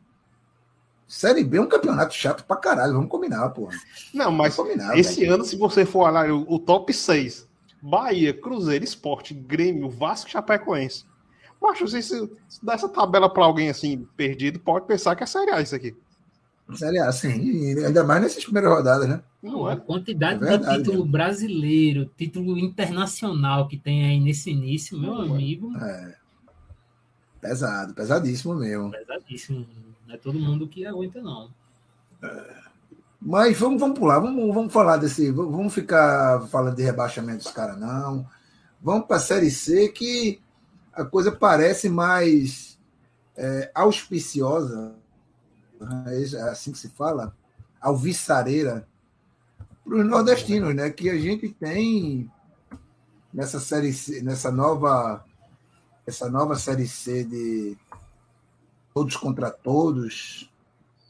[1.11, 2.93] Série B é um campeonato chato pra caralho.
[2.95, 3.69] Vamos combinar, pô.
[4.15, 5.35] Não, mas combinar, esse velho.
[5.35, 7.49] ano, se você for olhar o, o top 6,
[7.83, 11.05] Bahia, Cruzeiro, Esporte, Grêmio, Vasco e Chapecoense.
[11.61, 12.31] Macho, se, se
[12.63, 15.97] dá essa tabela pra alguém assim, perdido, pode pensar que é Série A isso aqui.
[16.75, 17.41] Série A, sim.
[17.75, 19.21] E ainda mais nessas primeiras rodadas, né?
[19.43, 19.77] Não A é?
[19.77, 25.25] quantidade É verdade, de título brasileiro, título internacional que tem aí nesse início, meu Não
[25.25, 25.29] é.
[25.29, 26.15] amigo, É.
[27.41, 28.91] Pesado, pesadíssimo mesmo.
[28.93, 29.67] pesadíssimo.
[30.11, 31.49] Não é todo mundo que aguenta, não.
[33.21, 35.31] Mas vamos, vamos pular, vamos, vamos falar desse.
[35.31, 38.27] Vamos ficar falando de rebaixamento dos caras, não.
[38.83, 40.41] Vamos para a Série C, que
[40.93, 42.77] a coisa parece mais
[43.37, 44.97] é, auspiciosa,
[45.81, 47.37] né, é assim que se fala,
[47.81, 48.89] alviçareira,
[49.85, 50.91] para os nordestinos, né?
[50.91, 52.29] Que a gente tem
[53.33, 55.25] nessa série C, nessa nova,
[56.05, 57.79] essa nova série C de
[58.95, 60.51] todos contra todos,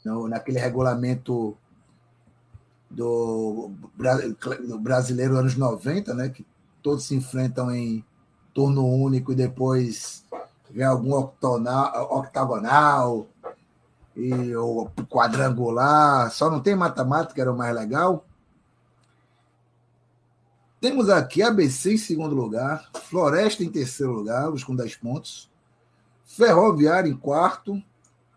[0.04, 1.56] no, naquele regulamento
[2.90, 3.70] do,
[4.66, 6.28] do brasileiro anos 90, né?
[6.28, 6.44] Que
[6.82, 8.04] todos se enfrentam em
[8.52, 10.24] turno único e depois
[10.70, 13.26] vem algum octonal, octagonal
[14.16, 16.30] e o quadrangular.
[16.30, 18.24] Só não tem mata-mata, que era o mais legal.
[20.80, 25.49] Temos aqui ABC em segundo lugar, Floresta em terceiro lugar, os com 10 pontos,
[26.30, 27.82] Ferroviário em quarto,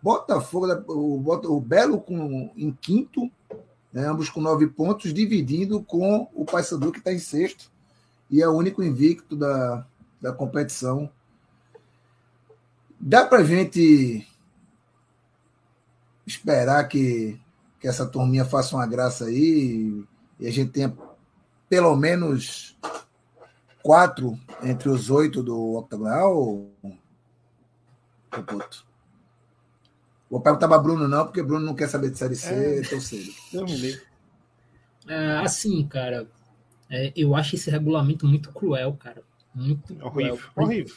[0.02, 3.32] Botafogo, o, o Belo com, em quinto,
[3.94, 7.72] né, ambos com nove pontos, dividindo com o Paysandu, que está em sexto,
[8.32, 9.86] e é o único invicto da,
[10.20, 11.08] da competição.
[13.00, 14.28] Dá para gente
[16.26, 17.40] esperar que,
[17.80, 20.04] que essa turminha faça uma graça aí
[20.40, 20.98] e a gente tenha
[21.70, 22.76] pelo menos
[23.84, 26.66] quatro entre os oito do octagonal?
[28.34, 28.86] Capoto?
[30.30, 33.32] Vou perguntar para Bruno, não, porque Bruno não quer saber de Série C tão cedo.
[33.54, 34.02] Eu me livro.
[35.08, 36.28] É, assim, cara,
[36.90, 39.22] é, eu acho esse regulamento muito cruel, cara.
[39.54, 40.68] Muito É Horrível, cruel.
[40.68, 40.96] horrível.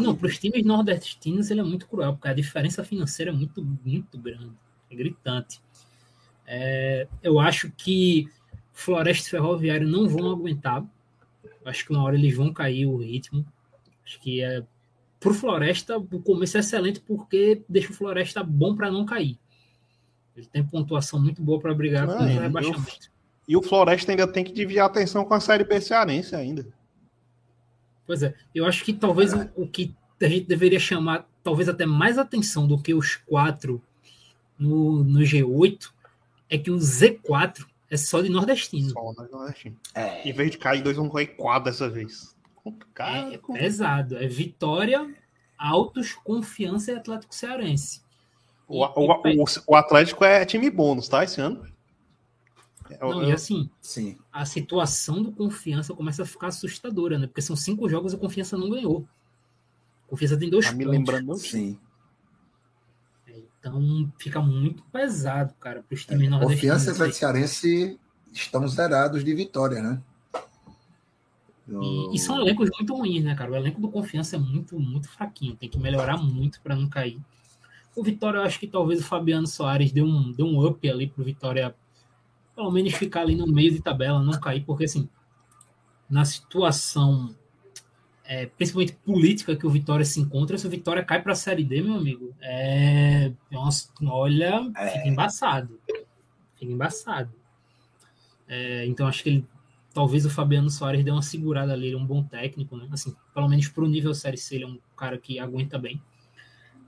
[0.00, 3.62] Não, para os times nordestinos ele é muito cruel, porque a diferença financeira é muito,
[3.84, 4.52] muito grande,
[4.90, 5.60] é gritante.
[6.46, 8.28] É, eu acho que
[8.72, 10.84] Floresta e Ferroviário não vão aguentar.
[11.64, 13.44] Acho que uma hora eles vão cair o ritmo.
[14.04, 14.64] Acho que é
[15.22, 19.38] pro Floresta o começo é excelente porque deixa o Floresta bom para não cair.
[20.36, 23.10] Ele tem pontuação muito boa para brigar Ah, com o eu- rebaixamento.
[23.48, 26.66] E o Floresta ainda tem que desviar a atenção com a Série B cearense ainda.
[28.06, 31.84] Pois é, eu acho que talvez o, o que a gente deveria chamar, talvez até
[31.86, 33.82] mais atenção do que os quatro
[34.58, 35.90] no, no G8,
[36.48, 38.90] é que o Z4 é só de nordestino.
[38.90, 39.76] Só, né, Nordestino.
[39.94, 40.26] É.
[40.28, 42.31] Em vez de cair dois, vão cair quatro dessa vez.
[42.94, 44.16] Cara, É, com- pesado.
[44.16, 45.12] É Vitória,
[45.58, 48.02] Autos, Confiança e Atlético Cearense.
[48.68, 51.24] o, o, o, o Atlético é time bônus, tá?
[51.24, 51.66] Esse ano.
[52.90, 54.18] É, Não, e assim, Sim.
[54.32, 57.26] a situação do Confiança começa a ficar assustadora, né?
[57.26, 59.06] Porque são cinco jogos e o Confiança não ganhou.
[60.08, 60.98] Confiança tem dois tá me pontos.
[60.98, 61.36] lembrando.
[61.36, 61.78] Sim.
[63.58, 66.88] Então fica muito pesado, cara, para os times É, Confiança e nordestinos.
[66.88, 68.00] Atlético Cearense
[68.32, 70.02] estão zerados de vitória, né?
[71.80, 73.52] E, e são elencos muito ruins, né, cara?
[73.52, 75.56] O elenco do Confiança é muito, muito fraquinho.
[75.56, 77.18] Tem que melhorar muito para não cair.
[77.94, 81.06] O Vitória, eu acho que talvez o Fabiano Soares deu um, deu um up ali
[81.06, 81.74] pro Vitória,
[82.54, 85.08] pelo menos ficar ali no meio de tabela, não cair, porque assim,
[86.08, 87.34] na situação,
[88.24, 91.64] é, principalmente política que o Vitória se encontra, se o Vitória cai para a Série
[91.64, 93.32] D, meu amigo, é.
[93.50, 95.78] Nossa, olha, fica embaçado.
[96.58, 97.32] Fica embaçado.
[98.48, 99.46] É, então acho que ele
[99.92, 102.88] talvez o Fabiano Soares dê uma segurada ali, ele é um bom técnico, né?
[102.90, 106.00] Assim, pelo menos pro nível Série C, ele é um cara que aguenta bem.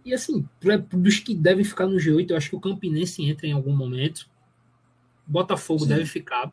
[0.05, 3.47] E assim, pra- dos que devem ficar no G8, eu acho que o Campinense entra
[3.47, 4.29] em algum momento.
[5.27, 5.89] Botafogo Sim.
[5.89, 6.53] deve ficar.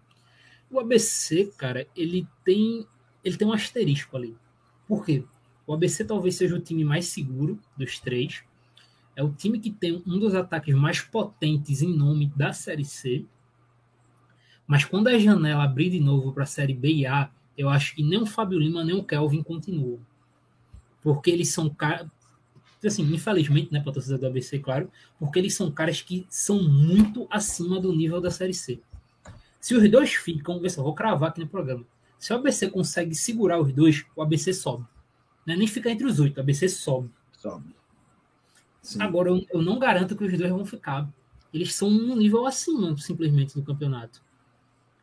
[0.69, 2.85] O ABC, cara, ele tem
[3.23, 4.35] ele tem um asterisco ali.
[4.87, 5.23] Por quê?
[5.67, 8.41] O ABC talvez seja o time mais seguro dos três.
[9.15, 13.25] É o time que tem um dos ataques mais potentes em nome da Série C.
[14.71, 17.93] Mas quando a janela abrir de novo para a Série B e A, eu acho
[17.93, 19.99] que nem o Fábio Lima nem o Kelvin continuam.
[21.03, 22.07] Porque eles são caras.
[22.81, 26.63] Assim, infelizmente, né, para a torcida do ABC, claro, porque eles são caras que são
[26.63, 28.79] muito acima do nível da Série C.
[29.59, 31.83] Se os dois ficam, só, vou cravar aqui no programa.
[32.17, 34.85] Se o ABC consegue segurar os dois, o ABC sobe.
[35.45, 37.11] Não é nem ficar entre os oito, o ABC sobe.
[37.33, 37.75] Sobe.
[38.81, 39.01] Sim.
[39.01, 41.09] Agora, eu, eu não garanto que os dois vão ficar.
[41.53, 44.30] Eles são um nível acima, simplesmente, do campeonato.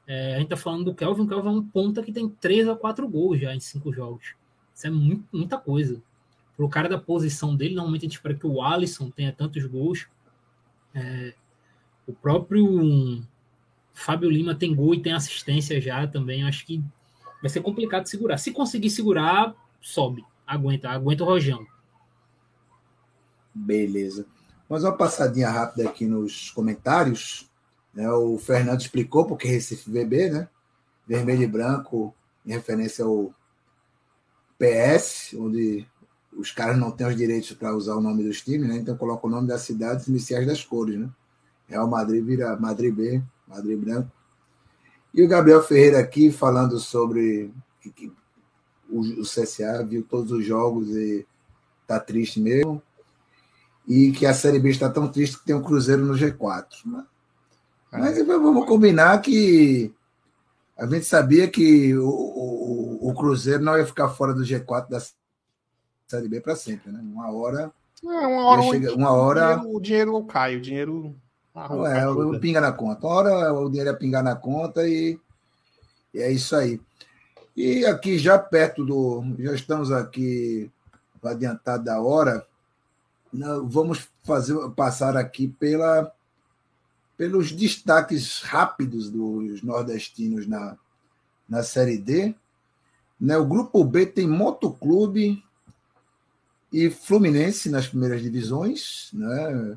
[0.08, 1.22] É, a gente tá falando do Kelvin.
[1.22, 4.34] O Kelvin é um ponta que tem três a quatro gols já em cinco jogos.
[4.74, 6.02] Isso é muito- muita coisa.
[6.56, 10.08] Pro cara da posição dele, normalmente a gente espera que o Alisson tenha tantos gols.
[10.94, 11.34] É,
[12.06, 13.22] o próprio um,
[13.92, 16.42] Fábio Lima tem gol e tem assistência já também.
[16.44, 16.82] Acho que
[17.42, 18.38] vai ser complicado segurar.
[18.38, 20.24] Se conseguir segurar, sobe.
[20.46, 21.66] Aguenta, aguenta o Rojão.
[23.54, 24.26] Beleza.
[24.68, 27.47] Mas uma passadinha rápida aqui nos comentários.
[27.94, 28.10] Né?
[28.10, 30.48] O Fernando explicou porque Recife VB, né?
[31.06, 32.14] Vermelho e branco,
[32.44, 33.34] em referência ao
[34.58, 35.86] PS, onde
[36.36, 38.76] os caras não têm os direitos para usar o nome dos times, né?
[38.76, 41.08] Então coloca o nome das cidades iniciais das cores, né?
[41.66, 44.10] Real Madrid vira Madrid B, Madrid branco.
[45.12, 47.52] E o Gabriel Ferreira aqui falando sobre
[47.94, 48.12] que-
[48.90, 51.26] o, CSA viu todos os jogos e
[51.86, 52.82] tá triste mesmo
[53.86, 56.66] e que a Série B está tão triste que tem o Cruzeiro no G4.
[56.84, 57.04] Mas,
[57.90, 59.92] mas vamos combinar que
[60.76, 65.00] a gente sabia que o, o, o Cruzeiro não ia ficar fora do G4 da
[66.06, 67.00] Série B para sempre, né?
[67.02, 67.72] Uma hora,
[68.04, 71.16] É, uma hora, chega- uma hora- O dinheiro, o dinheiro cai, o dinheiro.
[71.54, 73.06] arranca é, o- pinga na conta.
[73.06, 75.18] Uma hora o dinheiro ia pingar na conta e,
[76.14, 76.80] e é isso aí.
[77.56, 80.70] E aqui já perto do, já estamos aqui
[81.22, 82.46] adiantado da hora.
[83.64, 86.10] Vamos fazer passar aqui pela
[87.18, 90.78] pelos destaques rápidos dos nordestinos na,
[91.48, 92.32] na Série D.
[93.20, 95.42] Né, o grupo B tem Motoclube
[96.72, 99.76] e Fluminense nas primeiras divisões, né,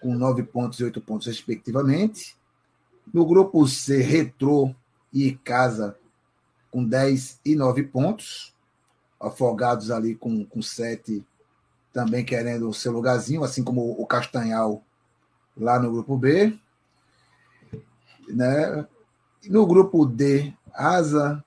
[0.00, 2.34] com nove pontos e oito pontos, respectivamente.
[3.12, 4.74] No grupo C, Retrô
[5.12, 5.98] e Casa
[6.70, 8.52] com 10 e 9 pontos.
[9.20, 11.24] Afogados ali com, com 7,
[11.92, 14.82] também querendo o seu lugarzinho, assim como o Castanhal
[15.56, 16.58] lá no grupo B.
[18.28, 18.86] Né?
[19.48, 21.44] No grupo D, Asa,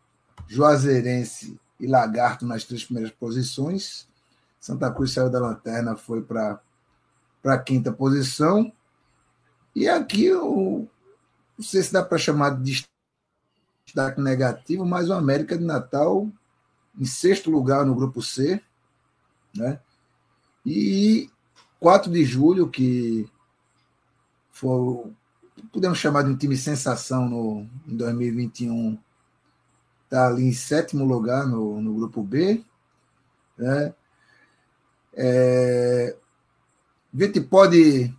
[0.48, 4.08] Juazeirense e Lagarto nas três primeiras posições.
[4.60, 6.60] Santa Cruz saiu da lanterna, foi para
[7.44, 8.72] a quinta posição.
[9.76, 10.90] E aqui eu
[11.58, 12.86] não sei se dá para chamar de
[13.86, 16.28] destaque negativo, mas o América de Natal
[17.00, 18.62] em sexto lugar no grupo C,
[19.56, 19.80] né?
[20.66, 21.30] E
[21.80, 23.30] 4 de julho, que
[24.58, 25.12] foi,
[25.72, 28.98] podemos chamar de um time sensação no, em 2021,
[30.04, 32.64] está ali em sétimo lugar no, no grupo B.
[33.56, 33.94] Né?
[35.14, 36.16] É,
[37.14, 38.12] a gente pode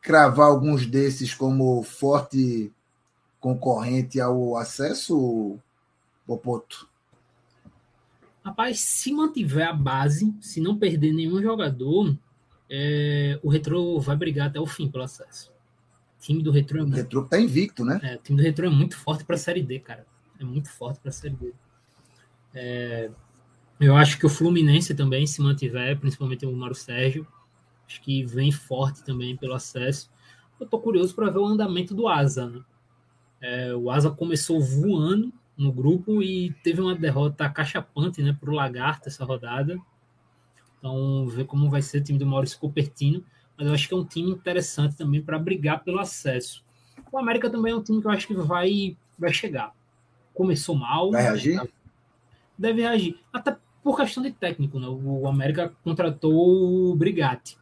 [0.00, 2.72] cravar alguns desses como forte
[3.40, 5.58] concorrente ao acesso,
[6.24, 6.88] Popoto?
[8.44, 12.16] Rapaz, se mantiver a base, se não perder nenhum jogador,
[12.70, 15.51] é, o Retro vai brigar até o fim pelo acesso.
[16.22, 17.98] O time do Retro é O muito, Retro está invicto, né?
[18.00, 20.06] é, o time do Retro é muito forte para a Série D, cara.
[20.38, 21.52] É muito forte para a Série D.
[22.54, 23.10] É,
[23.80, 27.26] eu acho que o Fluminense também se mantiver, principalmente o Mário Sérgio,
[27.88, 30.12] acho que vem forte também pelo acesso.
[30.60, 32.60] Eu tô curioso para ver o andamento do Asa, né?
[33.40, 38.54] É, o Asa começou voando no grupo e teve uma derrota cachapante, né, para o
[38.54, 39.76] Lagarto essa rodada.
[40.78, 43.24] Então, ver como vai ser o time do Maurício Cupertino.
[43.62, 46.64] Mas eu acho que é um time interessante também para brigar pelo acesso.
[47.12, 49.72] O América também é um time que eu acho que vai, vai chegar.
[50.34, 51.12] Começou mal.
[51.12, 51.62] Vai reagir?
[52.58, 53.20] Deve reagir.
[53.32, 54.88] Até por questão de técnico, né?
[54.88, 57.56] O América contratou o Brigatti.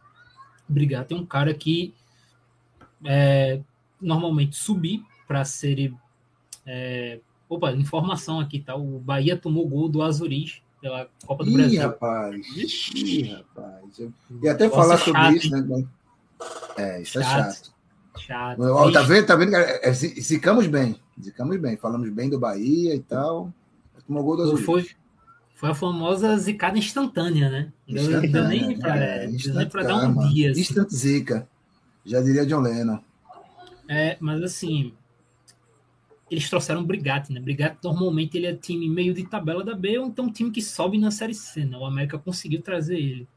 [0.67, 1.93] O Brigatti é um cara que
[3.05, 3.61] é,
[4.01, 5.93] normalmente subir para ser.
[6.65, 8.75] É, opa, informação aqui, tá?
[8.75, 11.81] O Bahia tomou gol do Azuriz pela Copa do Ih, Brasil.
[11.83, 12.47] rapaz.
[12.95, 13.99] Ih, rapaz.
[13.99, 14.13] Eu
[14.43, 15.85] ia até falar sobre chato, isso, né?
[16.77, 17.55] É, isso é Chato.
[17.55, 17.73] chato.
[18.19, 18.63] Chato.
[18.63, 19.27] Ó, tá vendo?
[19.27, 19.55] Tá vendo?
[19.55, 20.97] É, zi- zicamos bem.
[21.23, 21.77] Zicamos bem.
[21.77, 23.53] Falamos bem do Bahia e tal.
[24.07, 24.91] Tomou gol do Foi, foi,
[25.55, 27.73] foi a famosa zicada instantânea, né?
[27.87, 30.51] Deu, deu nem pra, é, deu nem pra dar instantânea, um dia.
[30.51, 30.61] assim.
[30.61, 31.49] Instant zica.
[32.05, 32.99] Já diria John Lennon.
[33.89, 34.95] É, mas assim,
[36.31, 37.41] eles trouxeram o Brigatti, né?
[37.41, 40.63] Brigatti normalmente ele é time meio de tabela da B ou então um time que
[40.63, 41.77] sobe na Série C, né?
[41.77, 43.29] O América conseguiu trazer ele.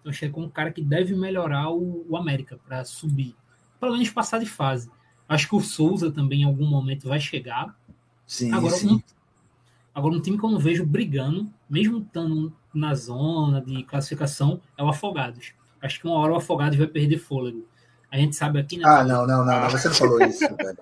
[0.00, 3.36] Então achei como um cara que deve melhorar o, o América para subir.
[3.78, 4.90] Pelo menos passar de fase.
[5.28, 7.76] Acho que o Souza também em algum momento vai chegar.
[8.26, 8.94] Sim, Agora, sim.
[8.94, 9.02] um,
[9.94, 14.82] agora, um time que eu não vejo brigando, mesmo estando na zona de classificação, é
[14.82, 15.52] o Afogados.
[15.80, 17.66] Acho que uma hora o Afogados vai perder fôlego.
[18.10, 18.84] A gente sabe aqui, né?
[18.86, 19.70] Ah, não, não, não, não.
[19.70, 20.78] Você não falou isso, velho.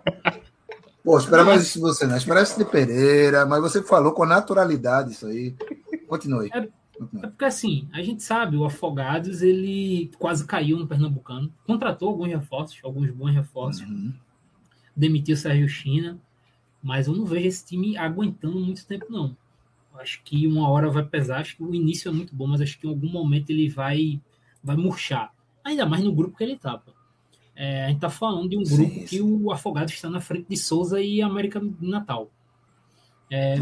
[1.02, 2.16] Pô, esperava isso de você, não.
[2.16, 5.54] Esperava isso de Pereira, mas você falou com naturalidade isso aí.
[6.06, 6.50] Continue.
[6.52, 6.68] É
[7.28, 12.78] porque assim, a gente sabe, o Afogados ele quase caiu no Pernambucano, contratou alguns reforços,
[12.82, 14.12] alguns bons reforços, Uhum.
[14.94, 16.20] demitiu o Sérgio China,
[16.82, 19.34] mas eu não vejo esse time aguentando muito tempo, não.
[19.98, 22.78] Acho que uma hora vai pesar, acho que o início é muito bom, mas acho
[22.78, 24.20] que em algum momento ele vai,
[24.62, 25.32] vai murchar.
[25.64, 26.76] Ainda mais no grupo que ele tá.
[26.76, 26.90] pô.
[27.62, 29.04] É, a gente tá falando de um Sim, grupo sim.
[29.04, 32.30] que o Afogados está na frente de Souza e América de Natal.
[33.30, 33.58] É,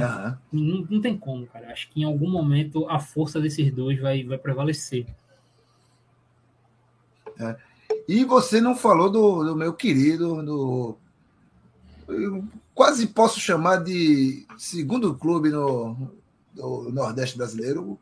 [0.52, 1.72] não, não tem como, cara.
[1.72, 5.04] Acho que em algum momento a força desses dois vai, vai prevalecer.
[8.06, 10.96] E você não falou do, do meu querido, do.
[12.06, 12.44] Eu
[12.76, 16.12] quase posso chamar de segundo clube no,
[16.54, 17.98] do Nordeste brasileiro,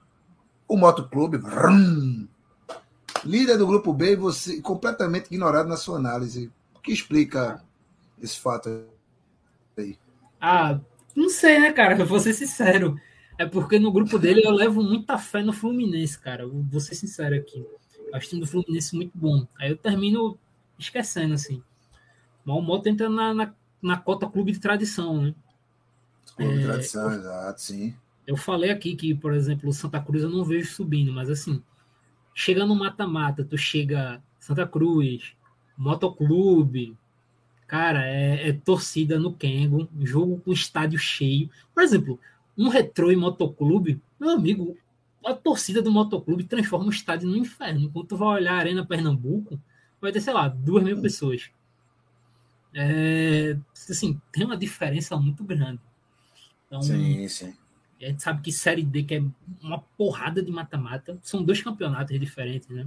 [0.69, 1.39] o Moto Clube.
[1.39, 2.29] Vrum.
[3.25, 6.51] Líder do grupo B e você completamente ignorado na sua análise.
[6.75, 7.63] O que explica
[8.21, 8.85] esse fato
[9.77, 9.99] aí?
[10.41, 10.79] Ah,
[11.15, 11.99] não sei, né, cara?
[11.99, 12.99] Eu vou ser sincero.
[13.39, 16.45] É porque no grupo dele eu levo muita fé no Fluminense, cara.
[16.45, 17.65] Eu vou ser sincero aqui.
[18.07, 19.47] Eu acho o time do Fluminense muito bom.
[19.59, 20.39] Aí eu termino
[20.79, 21.63] esquecendo, assim.
[22.45, 25.35] Mas o Moto entra na, na, na cota clube de tradição, né?
[26.37, 27.95] Clube de tradição, exato, sim.
[28.27, 31.63] Eu falei aqui que, por exemplo, o Santa Cruz eu não vejo subindo, mas assim,
[32.37, 35.33] chega no mata-mata, tu chega Santa Cruz,
[35.77, 36.95] Motoclube,
[37.67, 41.49] cara, é, é torcida no Kengo, jogo com estádio cheio.
[41.75, 42.21] Por exemplo,
[42.57, 44.77] um retrô e motoclube, meu amigo,
[45.25, 47.81] a torcida do motoclube transforma o estádio no inferno.
[47.81, 49.59] Enquanto tu vai olhar a Arena Pernambuco,
[49.99, 51.51] vai ter, sei lá, duas mil pessoas.
[52.75, 55.81] É, assim, tem uma diferença muito grande.
[56.67, 57.55] Então, Sim, sim.
[58.01, 59.25] A gente sabe que Série D, que é
[59.63, 62.87] uma porrada de mata-mata, são dois campeonatos diferentes, né?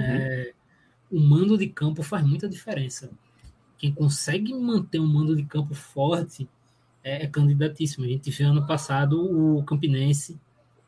[0.00, 0.52] É,
[1.10, 3.10] o mando de campo faz muita diferença.
[3.78, 6.48] Quem consegue manter um mando de campo forte
[7.02, 8.04] é, é candidatíssimo.
[8.04, 10.38] A gente viu ano passado o Campinense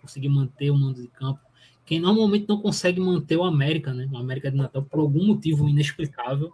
[0.00, 1.40] conseguir manter o mando de campo.
[1.86, 4.08] Quem normalmente não consegue manter o América, né?
[4.12, 6.52] O América de Natal, por algum motivo inexplicável.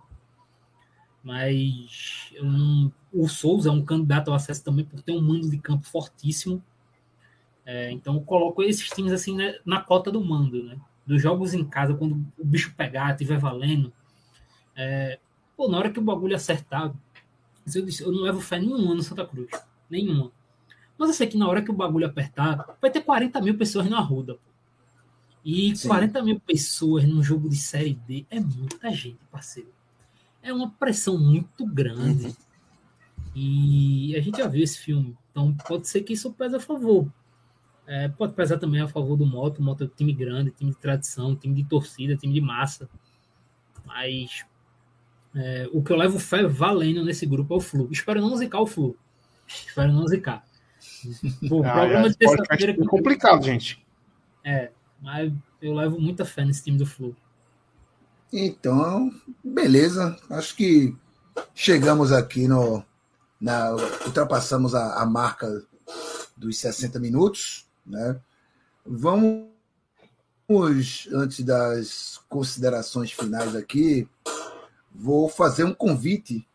[1.23, 5.49] Mas eu não- o Souza é um candidato ao acesso também por ter um mando
[5.49, 6.63] de campo fortíssimo.
[7.65, 10.79] É, então eu coloco esses times assim né, na cota do mando, né?
[11.07, 13.93] Dos jogos em casa, quando o bicho pegar, estiver valendo.
[14.77, 15.19] É,
[15.57, 16.95] pô, na hora que o bagulho acertar,
[17.75, 19.51] eu, disse, eu não levo fé nenhuma no Santa Cruz.
[19.91, 20.31] Nenhuma.
[20.97, 23.89] Mas eu sei que na hora que o bagulho apertar, vai ter 40 mil pessoas
[23.89, 24.35] na ruda.
[24.35, 24.41] Pô.
[25.45, 25.89] E Sim.
[25.89, 29.73] 40 mil pessoas num jogo de Série D é muita gente, parceiro.
[30.43, 32.37] É uma pressão muito grande.
[33.41, 35.17] E a gente já viu esse filme.
[35.31, 37.09] Então pode ser que isso pese a favor.
[37.87, 39.61] É, pode pesar também a favor do Moto.
[39.61, 42.89] O Moto é um time grande, time de tradição, time de torcida, time de massa.
[43.87, 44.45] Mas
[45.35, 47.89] é, o que eu levo fé valendo nesse grupo é o Flu.
[47.93, 48.97] Espero não zicar o Flu.
[49.47, 50.45] Espero não zicar.
[51.51, 53.85] O Ah, programa é, de terça-feira é complicado, gente.
[54.45, 54.71] É,
[55.01, 55.33] mas
[55.63, 57.17] eu levo muita fé nesse time do Flu.
[58.33, 59.11] Então,
[59.43, 60.17] beleza.
[60.29, 60.95] Acho que
[61.55, 62.85] chegamos aqui no.
[63.41, 63.73] Na,
[64.07, 65.65] ultrapassamos a, a marca
[66.37, 67.67] dos 60 minutos.
[67.87, 68.21] Né?
[68.85, 69.49] Vamos,
[71.13, 74.09] antes das considerações finais aqui,
[74.95, 76.47] vou fazer um convite,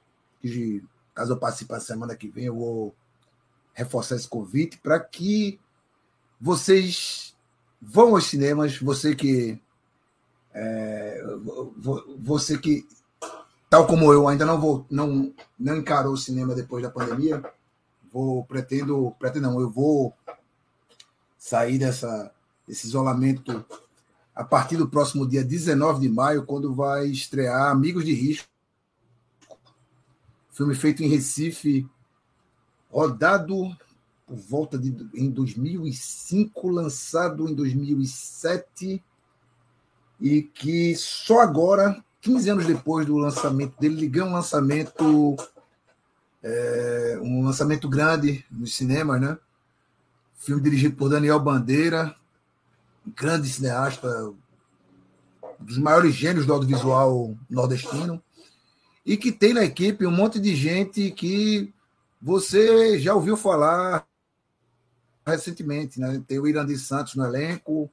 [1.14, 2.96] caso eu participe a semana que vem, eu vou
[3.74, 5.60] reforçar esse convite para que
[6.40, 7.36] vocês
[7.82, 9.60] vão aos cinemas, você que
[10.54, 11.24] é,
[12.20, 12.88] você que
[13.74, 17.44] tal como eu ainda não vou não não encarou o cinema depois da pandemia,
[18.12, 20.14] vou pretendo pretendo não, eu vou
[21.40, 22.32] sair dessa
[22.68, 23.66] desse isolamento
[24.36, 28.48] a partir do próximo dia 19 de maio, quando vai estrear Amigos de Risco,
[30.52, 31.90] filme feito em Recife,
[32.92, 33.76] rodado
[34.28, 39.04] por volta de em 2005, lançado em 2007
[40.22, 45.36] e que só agora, 15 anos depois do lançamento dele, ligou um lançamento
[46.42, 49.38] é, um lançamento grande nos cinemas, né?
[50.36, 52.16] Filme dirigido por Daniel Bandeira,
[53.14, 54.36] grande cineasta, um
[55.60, 58.24] dos maiores gênios do audiovisual nordestino,
[59.06, 61.74] e que tem na equipe um monte de gente que
[62.22, 64.08] você já ouviu falar
[65.28, 66.24] recentemente, né?
[66.26, 67.92] Tem o Irandi Santos no elenco,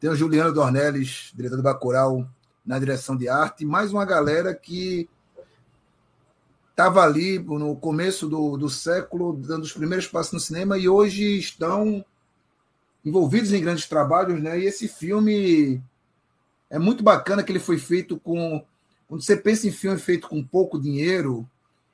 [0.00, 2.28] tem o Juliano Dornelles, diretor do Bacurau,
[2.64, 5.08] na direção de arte, mais uma galera que
[6.70, 11.38] estava ali no começo do, do século, dando os primeiros passos no cinema, e hoje
[11.38, 12.04] estão
[13.04, 14.58] envolvidos em grandes trabalhos, né?
[14.58, 15.80] E esse filme
[16.70, 18.64] é muito bacana que ele foi feito com.
[19.06, 21.48] Quando você pensa em filme feito com pouco dinheiro,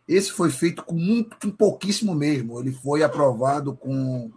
[0.07, 2.59] esse foi feito com muito, com pouquíssimo mesmo.
[2.61, 4.31] Ele foi aprovado com.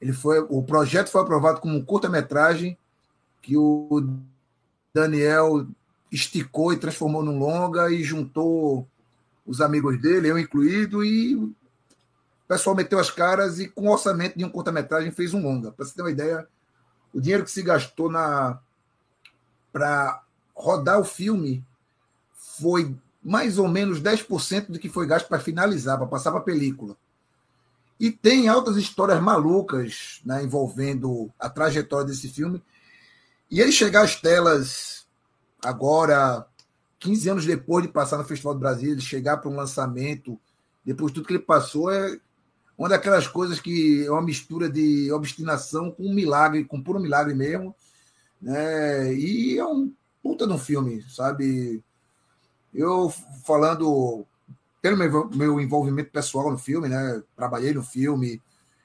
[0.00, 2.76] Ele foi, o projeto foi aprovado como um curta-metragem
[3.40, 4.02] que o
[4.96, 5.66] Daniel
[6.10, 8.88] esticou e transformou num longa e juntou
[9.46, 11.54] os amigos dele, eu incluído, e o
[12.48, 15.70] pessoal meteu as caras e, com o orçamento de um curta-metragem, fez um longa.
[15.70, 16.48] Para você ter uma ideia,
[17.12, 18.58] o dinheiro que se gastou na
[19.70, 20.22] para
[20.54, 21.62] rodar o filme
[22.34, 26.44] foi mais ou menos 10% do que foi gasto para finalizar, para passar para a
[26.44, 26.96] película.
[28.00, 32.62] E tem altas histórias malucas né, envolvendo a trajetória desse filme.
[33.50, 35.06] E ele chegar às telas
[35.62, 36.46] agora,
[36.98, 40.38] 15 anos depois de passar no Festival do Brasil, ele chegar para um lançamento,
[40.84, 42.18] depois de tudo que ele passou, é,
[42.76, 47.34] uma daquelas coisas que é uma mistura de obstinação com um milagre, com puro milagre
[47.34, 47.74] mesmo.
[48.40, 49.14] Né?
[49.14, 49.92] E é um
[50.22, 51.82] puta de um filme, sabe?
[52.74, 53.12] Eu
[53.44, 54.26] falando
[54.82, 57.22] pelo meu, meu envolvimento pessoal no filme, né?
[57.34, 58.42] Trabalhei no filme,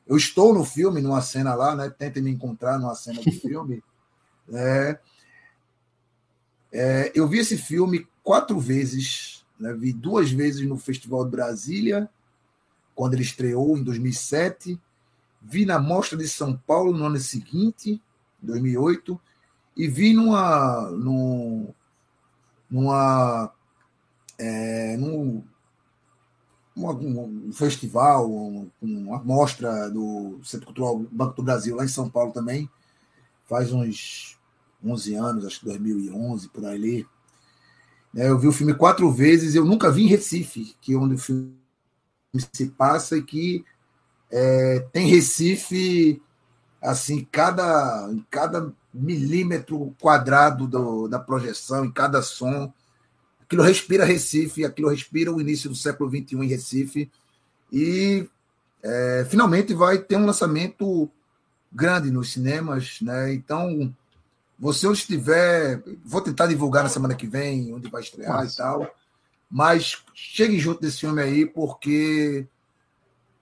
[0.07, 1.89] eu estou no filme, numa cena lá, né?
[1.89, 3.84] Tentem me encontrar numa cena do filme.
[4.51, 4.99] Né?
[6.71, 9.73] É, eu vi esse filme quatro vezes, né?
[9.73, 12.09] vi duas vezes no Festival de Brasília
[12.93, 14.79] quando ele estreou em 2007.
[15.41, 18.01] Vi na Mostra de São Paulo no ano seguinte,
[18.41, 19.19] 2008,
[19.75, 21.73] e vi numa, numa,
[22.69, 23.51] numa,
[24.37, 25.43] é, num,
[26.75, 28.29] um festival,
[28.81, 32.69] uma mostra do Centro Cultural Banco do Brasil, lá em São Paulo também,
[33.45, 34.39] faz uns
[34.83, 37.08] 11 anos, acho que 2011, por ali.
[38.16, 41.16] É, eu vi o filme quatro vezes, eu nunca vi em Recife, que é onde
[41.16, 41.53] o filme
[42.53, 43.66] se passa e que
[44.29, 46.21] é, tem Recife
[46.82, 52.74] assim cada em cada milímetro quadrado do, da projeção, em cada som,
[53.41, 57.12] aquilo respira Recife, aquilo respira o início do século XXI em Recife
[57.71, 58.28] e
[58.83, 61.09] é, finalmente vai ter um lançamento
[61.71, 63.33] grande nos cinemas, né?
[63.33, 63.93] Então
[64.62, 68.54] você onde estiver, vou tentar divulgar na semana que vem onde vai estrear Nossa.
[68.54, 68.96] e tal.
[69.50, 72.47] Mas chegue junto desse filme aí, porque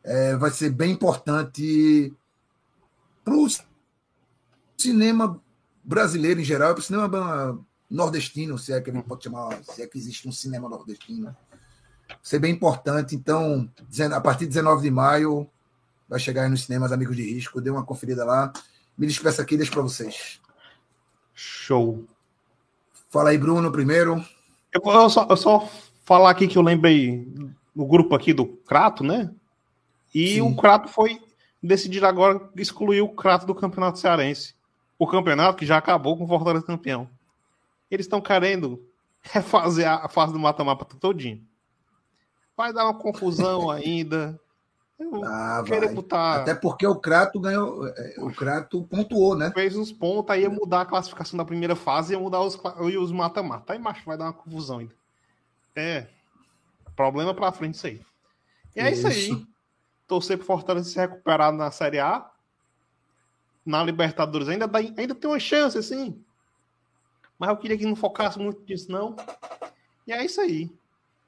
[0.01, 2.13] é, vai ser bem importante
[3.21, 3.45] para o
[4.77, 5.43] cinema
[5.83, 7.59] brasileiro em geral, para o cinema
[7.89, 11.35] nordestino, se é que pode chamar, se é que existe um cinema nordestino.
[12.07, 13.13] Vai ser bem importante.
[13.13, 13.69] Então,
[14.13, 15.49] a partir de 19 de maio,
[16.07, 17.59] vai chegar aí nos cinemas Amigos de Risco.
[17.59, 18.53] Dê uma conferida lá.
[18.97, 20.39] Me despeço aqui e deixo para vocês.
[21.41, 22.03] Show.
[23.09, 24.21] Fala aí, Bruno, primeiro.
[24.73, 25.69] Eu, eu, só, eu só
[26.03, 27.25] falar aqui que eu lembrei
[27.73, 29.33] no grupo aqui do Crato, né?
[30.13, 30.41] E Sim.
[30.41, 31.21] o Crato foi
[31.63, 34.53] decidir agora excluir o Crato do Campeonato Cearense.
[34.97, 37.09] O campeonato que já acabou com o Fortaleza campeão.
[37.89, 38.85] Eles estão querendo
[39.23, 41.41] refazer a fase do mata-mata todinho.
[42.57, 44.37] Vai dar uma confusão ainda.
[45.23, 45.63] Ah,
[45.93, 46.41] botar...
[46.41, 47.87] Até porque o Crato ganhou.
[47.87, 49.49] É, o Crato pontuou, né?
[49.51, 53.71] Fez os pontos, aí ia mudar a classificação da primeira fase, ia mudar os mata-mata.
[53.73, 54.93] Aí, macho, vai dar uma confusão ainda.
[55.73, 56.07] É.
[56.95, 58.01] Problema pra frente isso aí.
[58.75, 59.47] E é isso, isso aí.
[60.05, 62.29] torcer pro Fortaleza se recuperar na Série A.
[63.65, 66.21] Na Libertadores ainda, dá, ainda tem uma chance, assim.
[67.37, 69.15] Mas eu queria que não focasse muito nisso, não.
[70.05, 70.69] E é isso aí.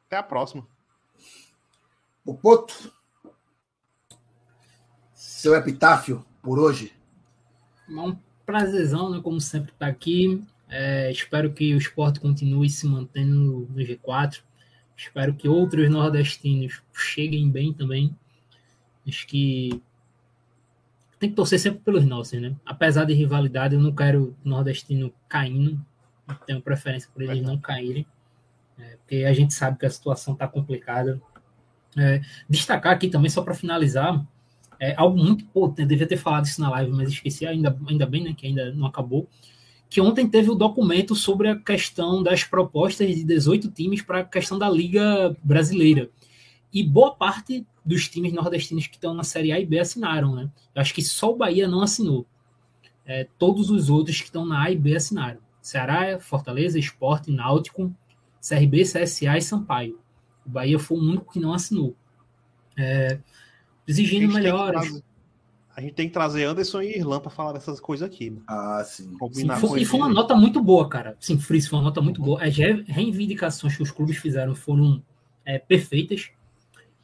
[0.07, 0.67] Até a próxima.
[2.25, 2.91] O Poto.
[5.41, 6.93] Seu epitáfio por hoje.
[7.89, 8.15] É um
[8.45, 9.19] prazerzão, né?
[9.23, 10.39] Como sempre, estar tá aqui.
[10.69, 14.43] É, espero que o esporte continue se mantendo no G4.
[14.95, 18.15] Espero que outros nordestinos cheguem bem também.
[19.07, 19.81] Acho que
[21.17, 22.55] tem que torcer sempre pelos nossos, né?
[22.63, 25.83] Apesar de rivalidade, eu não quero nordestino caindo.
[26.45, 28.05] Tenho preferência por eles não caírem.
[28.77, 31.19] É, porque a gente sabe que a situação está complicada.
[31.97, 34.23] É, destacar aqui também, só para finalizar,
[34.81, 35.45] é algo muito.
[35.45, 38.33] Pô, devia ter falado isso na live, mas esqueci, ainda, ainda bem, né?
[38.35, 39.29] Que ainda não acabou.
[39.87, 44.25] Que ontem teve o documento sobre a questão das propostas de 18 times para a
[44.25, 46.09] questão da Liga Brasileira.
[46.73, 50.49] E boa parte dos times nordestinos que estão na Série A e B assinaram, né?
[50.73, 52.25] Eu acho que só o Bahia não assinou.
[53.05, 55.39] É, todos os outros que estão na A e B assinaram.
[55.61, 57.93] Ceará, Fortaleza, Esporte, Náutico,
[58.41, 59.99] CRB, CSA e Sampaio.
[60.43, 61.95] O Bahia foi o único que não assinou.
[62.75, 63.19] É,
[63.87, 65.01] exigindo melhores.
[65.75, 68.29] A gente tem que trazer Anderson e Irlan para falar dessas coisas aqui.
[68.29, 68.41] Né?
[68.45, 69.17] Ah, sim.
[69.31, 71.15] sim foi, e foi uma nota muito boa, cara.
[71.19, 72.43] Sim, Fris, foi uma nota muito boa.
[72.43, 75.01] As reivindicações que os clubes fizeram foram
[75.45, 76.29] é, perfeitas.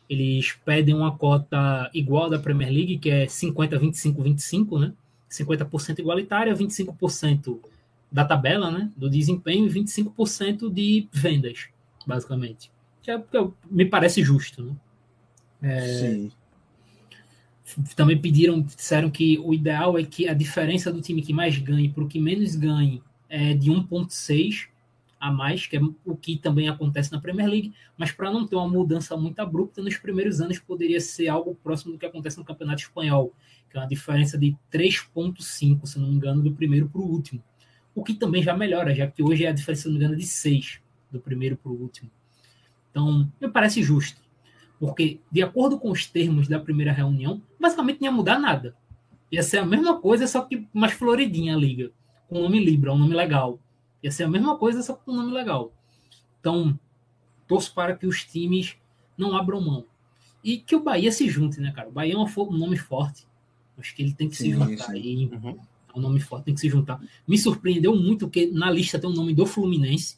[0.09, 4.93] Eles pedem uma cota igual da Premier League, que é 50, 25, 25, né?
[5.29, 7.59] 50% igualitária, 25%
[8.11, 8.91] da tabela, né?
[8.95, 11.67] Do desempenho e 25% de vendas,
[12.05, 12.71] basicamente.
[13.01, 14.75] Que é, que me parece justo, né?
[15.61, 16.31] É, Sim.
[17.95, 21.89] Também pediram, disseram que o ideal é que a diferença do time que mais ganhe
[21.89, 24.69] para o que menos ganhe é de 1,6
[25.19, 28.55] a mais, que é o que também acontece na Premier League, mas para não ter
[28.55, 32.45] uma mudança muito abrupta, nos primeiros anos poderia ser algo próximo do que acontece no
[32.45, 33.33] Campeonato Espanhol,
[33.69, 37.43] que é uma diferença de 3,5, se não me engano, do primeiro para o último.
[37.95, 40.15] O que também já melhora, já que hoje é a diferença, se não me engano,
[40.15, 40.79] de 6
[41.11, 42.11] do primeiro para o último.
[42.91, 44.21] Então, me parece justo,
[44.79, 48.75] porque de acordo com os termos da primeira reunião, basicamente não ia mudar nada.
[49.31, 51.91] Ia ser a mesma coisa, só que mais floridinha a liga,
[52.29, 53.59] com o nome Libra, um nome legal
[54.03, 55.73] Ia ser a mesma coisa, só com um nome legal.
[56.39, 56.79] Então,
[57.47, 58.77] torço para que os times
[59.17, 59.85] não abram mão.
[60.43, 61.89] E que o Bahia se junte, né, cara?
[61.89, 63.27] O Bahia é um nome forte.
[63.77, 64.95] Acho que ele tem que sim, se juntar.
[64.95, 65.59] E uhum.
[65.93, 67.01] É um nome forte, tem que se juntar.
[67.27, 70.17] Me surpreendeu muito que na lista tem o nome do Fluminense.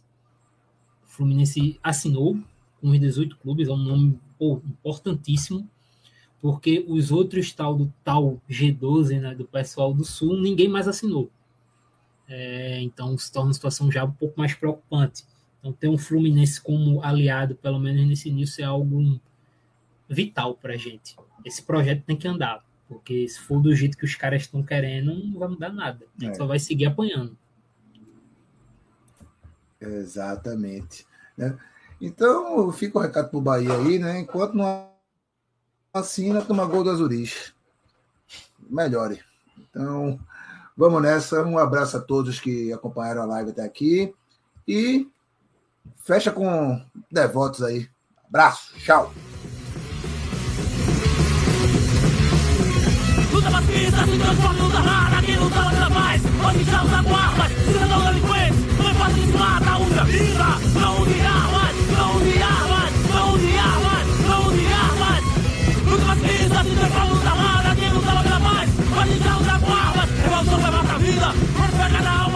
[1.06, 2.38] O Fluminense assinou
[2.82, 5.70] com os 18 clubes, é um nome pô, importantíssimo,
[6.42, 11.30] porque os outros tal do tal G12, né, do pessoal do Sul, ninguém mais assinou.
[12.28, 15.26] É, então se torna uma situação já um pouco mais preocupante.
[15.60, 19.20] Então ter um Fluminense como aliado, pelo menos nesse início, é algo
[20.08, 21.18] vital para a gente.
[21.44, 25.14] Esse projeto tem que andar, porque se for do jeito que os caras estão querendo,
[25.14, 26.06] não vai mudar nada.
[26.18, 26.36] A gente é.
[26.36, 27.38] só vai seguir apanhando.
[29.82, 31.06] Exatamente.
[31.38, 31.58] Né?
[32.02, 34.20] Então, fica o recado para o Bahia aí, né?
[34.20, 34.90] Enquanto não
[35.94, 37.54] assina, toma gol do Azuris.
[38.70, 39.22] Melhore.
[39.58, 40.20] Então,
[40.80, 41.44] Vamos nessa.
[41.44, 44.14] Um abraço a todos que acompanharam a live até aqui.
[44.66, 45.10] E
[45.98, 46.82] fecha com
[47.12, 47.90] devotos aí.
[48.30, 48.74] Abraço.
[48.78, 49.12] Tchau.
[53.34, 55.56] Luta se transforma em luta rara, quem luta
[55.94, 57.02] paz, hoje já usa
[58.06, 61.59] delinquente, não é fácil usa vida.
[70.50, 72.28] Cristo me mata vida, por perder la